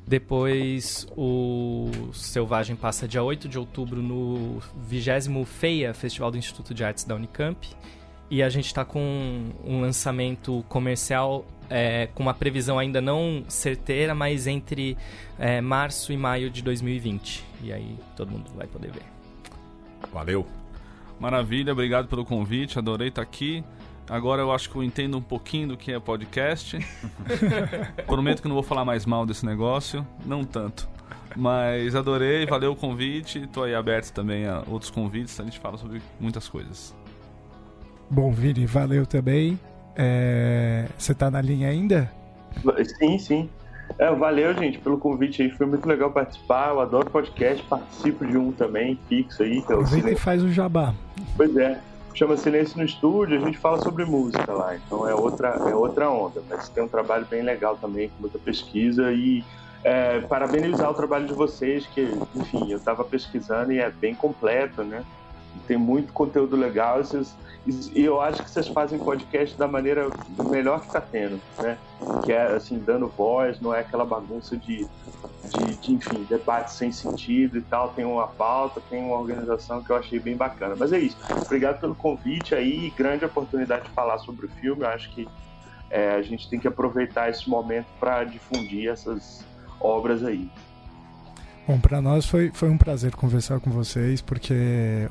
[0.05, 6.83] Depois o Selvagem passa dia 8 de outubro no 20 FEIA, Festival do Instituto de
[6.83, 7.67] Artes da Unicamp.
[8.29, 14.13] E a gente está com um lançamento comercial é, com uma previsão ainda não certeira,
[14.13, 14.97] mas entre
[15.37, 17.43] é, março e maio de 2020.
[17.63, 19.03] E aí todo mundo vai poder ver.
[20.13, 20.45] Valeu.
[21.19, 23.63] Maravilha, obrigado pelo convite, adorei estar aqui.
[24.09, 26.77] Agora eu acho que eu entendo um pouquinho do que é podcast.
[28.05, 30.87] Prometo que não vou falar mais mal desse negócio, não tanto.
[31.35, 33.39] Mas adorei, valeu o convite.
[33.39, 36.95] Estou aí aberto também a outros convites, a gente fala sobre muitas coisas.
[38.09, 39.59] Bom, Vini, valeu também.
[39.95, 40.85] É...
[40.97, 42.11] Você está na linha ainda?
[42.99, 43.49] Sim, sim.
[43.97, 45.49] É, valeu, gente, pelo convite aí.
[45.49, 46.69] Foi muito legal participar.
[46.69, 49.61] Eu adoro podcast, participo de um também, fixo aí.
[49.61, 50.93] Que é Aproveita e faz o jabá.
[51.37, 51.79] Pois é.
[52.13, 54.75] Chama Silêncio no Estúdio, a gente fala sobre música lá.
[54.75, 56.41] Então é outra, é outra onda.
[56.49, 59.11] Mas tem um trabalho bem legal também, com muita pesquisa.
[59.11, 59.43] E
[59.83, 62.01] é, parabenizar o trabalho de vocês, que,
[62.33, 65.03] enfim, eu estava pesquisando e é bem completo, né?
[65.67, 66.97] Tem muito conteúdo legal.
[66.97, 67.35] Vocês
[67.67, 70.07] e eu acho que vocês fazem podcast da maneira
[70.51, 71.79] melhor que está tendo, né?
[72.23, 74.87] Que é assim, dando voz, não é aquela bagunça de,
[75.49, 77.89] de, de, enfim, debate sem sentido e tal.
[77.89, 80.75] Tem uma pauta, tem uma organização que eu achei bem bacana.
[80.77, 81.17] Mas é isso.
[81.43, 84.83] Obrigado pelo convite aí, grande oportunidade de falar sobre o filme.
[84.83, 85.27] Eu acho que
[85.89, 89.43] é, a gente tem que aproveitar esse momento para difundir essas
[89.79, 90.47] obras aí.
[91.67, 94.53] Bom, para nós foi, foi um prazer conversar com vocês, porque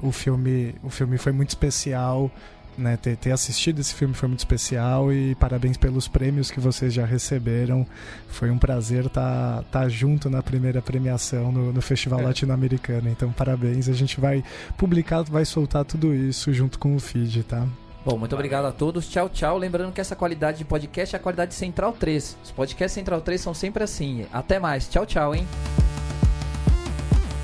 [0.00, 2.30] o filme, o filme foi muito especial,
[2.78, 2.96] né?
[2.96, 7.04] Ter, ter assistido esse filme foi muito especial e parabéns pelos prêmios que vocês já
[7.04, 7.84] receberam.
[8.28, 12.24] Foi um prazer estar tá, tá junto na primeira premiação no, no Festival é.
[12.24, 13.08] Latino-Americano.
[13.08, 13.88] Então, parabéns.
[13.88, 14.44] A gente vai
[14.76, 17.66] publicar, vai soltar tudo isso junto com o feed, tá?
[18.04, 19.08] Bom, muito obrigado a todos.
[19.08, 19.56] Tchau, tchau.
[19.56, 22.36] Lembrando que essa qualidade de podcast é a qualidade Central 3.
[22.44, 24.26] Os podcasts Central 3 são sempre assim.
[24.32, 24.88] Até mais.
[24.88, 25.46] Tchau, tchau, hein?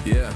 [0.05, 0.32] Yeah.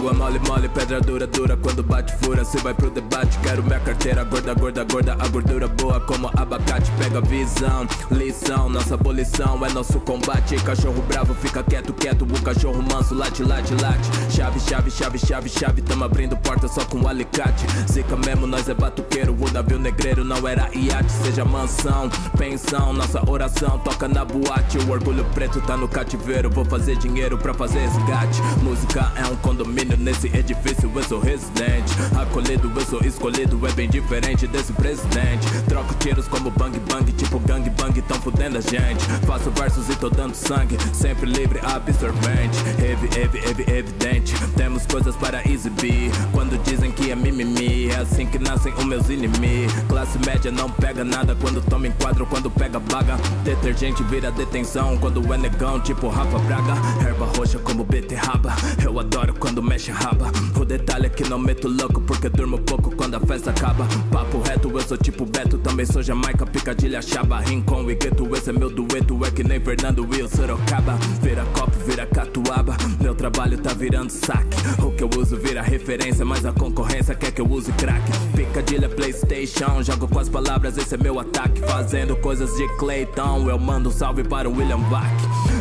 [0.00, 1.58] Água mole, mole, pedra dura, dura.
[1.58, 3.38] Quando bate fura, cê vai pro debate.
[3.40, 5.12] Quero minha carteira gorda, gorda, gorda.
[5.12, 6.90] A gordura boa como abacate.
[6.92, 8.70] Pega visão, lição.
[8.70, 10.56] Nossa abolição é nosso combate.
[10.64, 12.22] Cachorro bravo fica quieto, quieto.
[12.22, 14.34] O cachorro manso late, late, late.
[14.34, 15.82] Chave, chave, chave, chave, chave.
[15.82, 17.66] Tamo abrindo porta só com alicate.
[17.86, 19.36] Zica mesmo, nós é batuqueiro.
[19.38, 21.12] O navio negreiro não era iate.
[21.12, 22.08] Seja mansão,
[22.38, 22.94] pensão.
[22.94, 24.78] Nossa oração toca na boate.
[24.78, 26.48] O orgulho preto tá no cativeiro.
[26.48, 28.40] Vou fazer dinheiro pra fazer resgate.
[28.62, 31.92] Música é um condomínio nesse edifício, eu sou residente.
[32.20, 35.46] Acolhido, eu sou escolhido, é bem diferente desse presidente.
[35.68, 39.04] Troco tiros como bang bang, tipo gang bang, tão fudendo a gente.
[39.26, 42.58] Faço versos e tô dando sangue, sempre livre, absorvente.
[42.78, 44.34] Heavy, heavy, heavy, evidente.
[44.56, 46.10] Temos coisas para exibir.
[46.32, 49.72] Quando dizem que é mimimi, é assim que nascem os meus inimigos.
[49.88, 53.16] Classe média não pega nada quando toma enquadro, quando pega baga.
[53.44, 56.74] Detergente vira detenção quando é negão, tipo Rafa Braga.
[57.06, 58.54] Erva roxa como beterraba.
[58.82, 60.30] Eu adoro quando mexe mexe a raba.
[60.60, 63.86] O detalhe é que não meto louco porque durmo pouco quando a festa acaba.
[64.12, 68.28] Papo reto, eu sou tipo Beto, também sou Jamaica, Picadilha, Chaba, Rincon e Gueto.
[68.36, 70.98] Esse é meu dueto, é que nem Fernando Will, Sorocaba.
[71.22, 72.76] Vira copo, vira catuaba.
[73.10, 74.56] Meu trabalho tá virando saque.
[74.80, 78.00] O que eu uso vira referência, mas a concorrência quer que eu use crack.
[78.36, 81.60] Picadilha, Playstation, jogo com as palavras, esse é meu ataque.
[81.62, 85.10] Fazendo coisas de Clayton, eu mando um salve para o William Bach.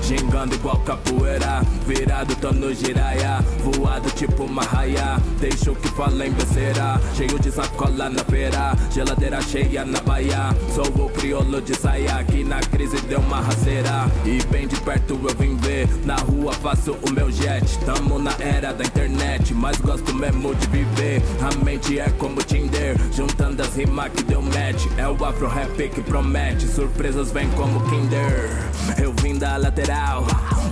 [0.04, 3.40] Gingando igual capoeira, virado tô no giraia.
[3.64, 7.02] Voado tipo uma raia, deixa o que fala em besteira.
[7.16, 10.56] Cheio de sacola na feira, geladeira cheia na baia.
[10.76, 14.06] Sou o crioulo de saia, aqui na crise deu uma rasteira.
[14.24, 17.80] E bem de perto eu vim ver, na rua faço o meu jet.
[17.86, 21.22] Tamo na era da internet, mas gosto mesmo de viver.
[21.42, 24.86] A mente é como Tinder, juntando as rimas que deu match.
[24.98, 28.50] É o afro rap que promete, surpresas vêm como Kinder.
[28.98, 30.26] Eu vim da lateral,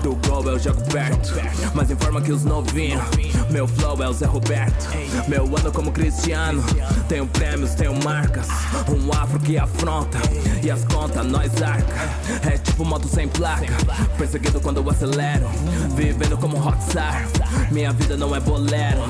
[0.04, 1.34] do gol eu jogo perto.
[1.74, 3.04] Mas informa que os novinhos,
[3.50, 4.88] meu flow é o Zé Roberto.
[5.28, 6.64] Meu ano como Cristiano,
[7.08, 8.48] tenho prêmios, tenho marcas.
[8.90, 10.18] Um afro que afronta,
[10.64, 11.96] e as contas nós arca.
[12.50, 13.74] É tipo moto sem placa,
[14.18, 15.48] perseguido quando eu acelero.
[15.96, 17.28] Vivendo como rockstar,
[17.72, 19.02] minha vida não é bolero.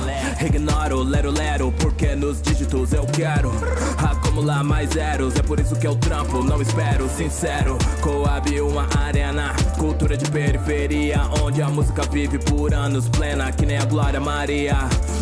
[0.46, 3.52] Ignoro, lero, lero, porque nos dígitos eu quero
[3.98, 5.36] acumular mais zeros.
[5.36, 7.78] É por isso que eu trampo, não espero, sincero.
[8.02, 13.78] Coab uma arena, cultura de periferia, onde a música vive por anos plena, que nem
[13.78, 14.78] a Glória Maria.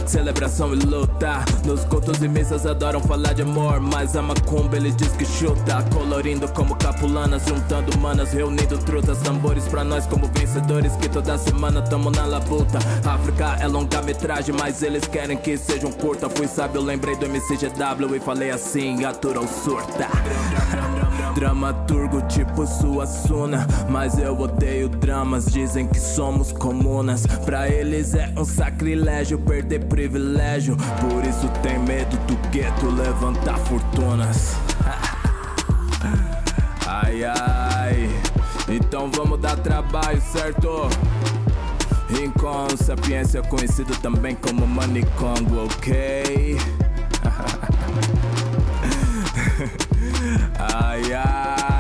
[0.05, 4.95] Celebração e luta, nos cultos e missas adoram falar de amor, mas a macumba eles
[4.95, 5.83] diz que chuta.
[5.93, 11.81] Colorindo como capulanas, juntando manas, reunindo trutas, tambores pra nós como vencedores, que toda semana
[11.81, 12.77] tamo na labuta.
[13.03, 16.29] África é longa-metragem, mas eles querem que seja um curta.
[16.29, 20.07] Fui sábio, lembrei do MCGW e falei assim, atura ou surta.
[21.33, 28.31] Dramaturgo tipo sua suna Mas eu odeio dramas Dizem que somos comunas Pra eles é
[28.37, 34.55] um sacrilégio Perder privilégio Por isso tem medo do gueto Levantar fortunas
[36.87, 38.09] Ai ai
[38.69, 40.89] Então vamos dar trabalho, certo?
[42.09, 46.57] Rincon, sapiência conhecido também como Manicongo, ok?
[50.57, 51.74] Ah yeah.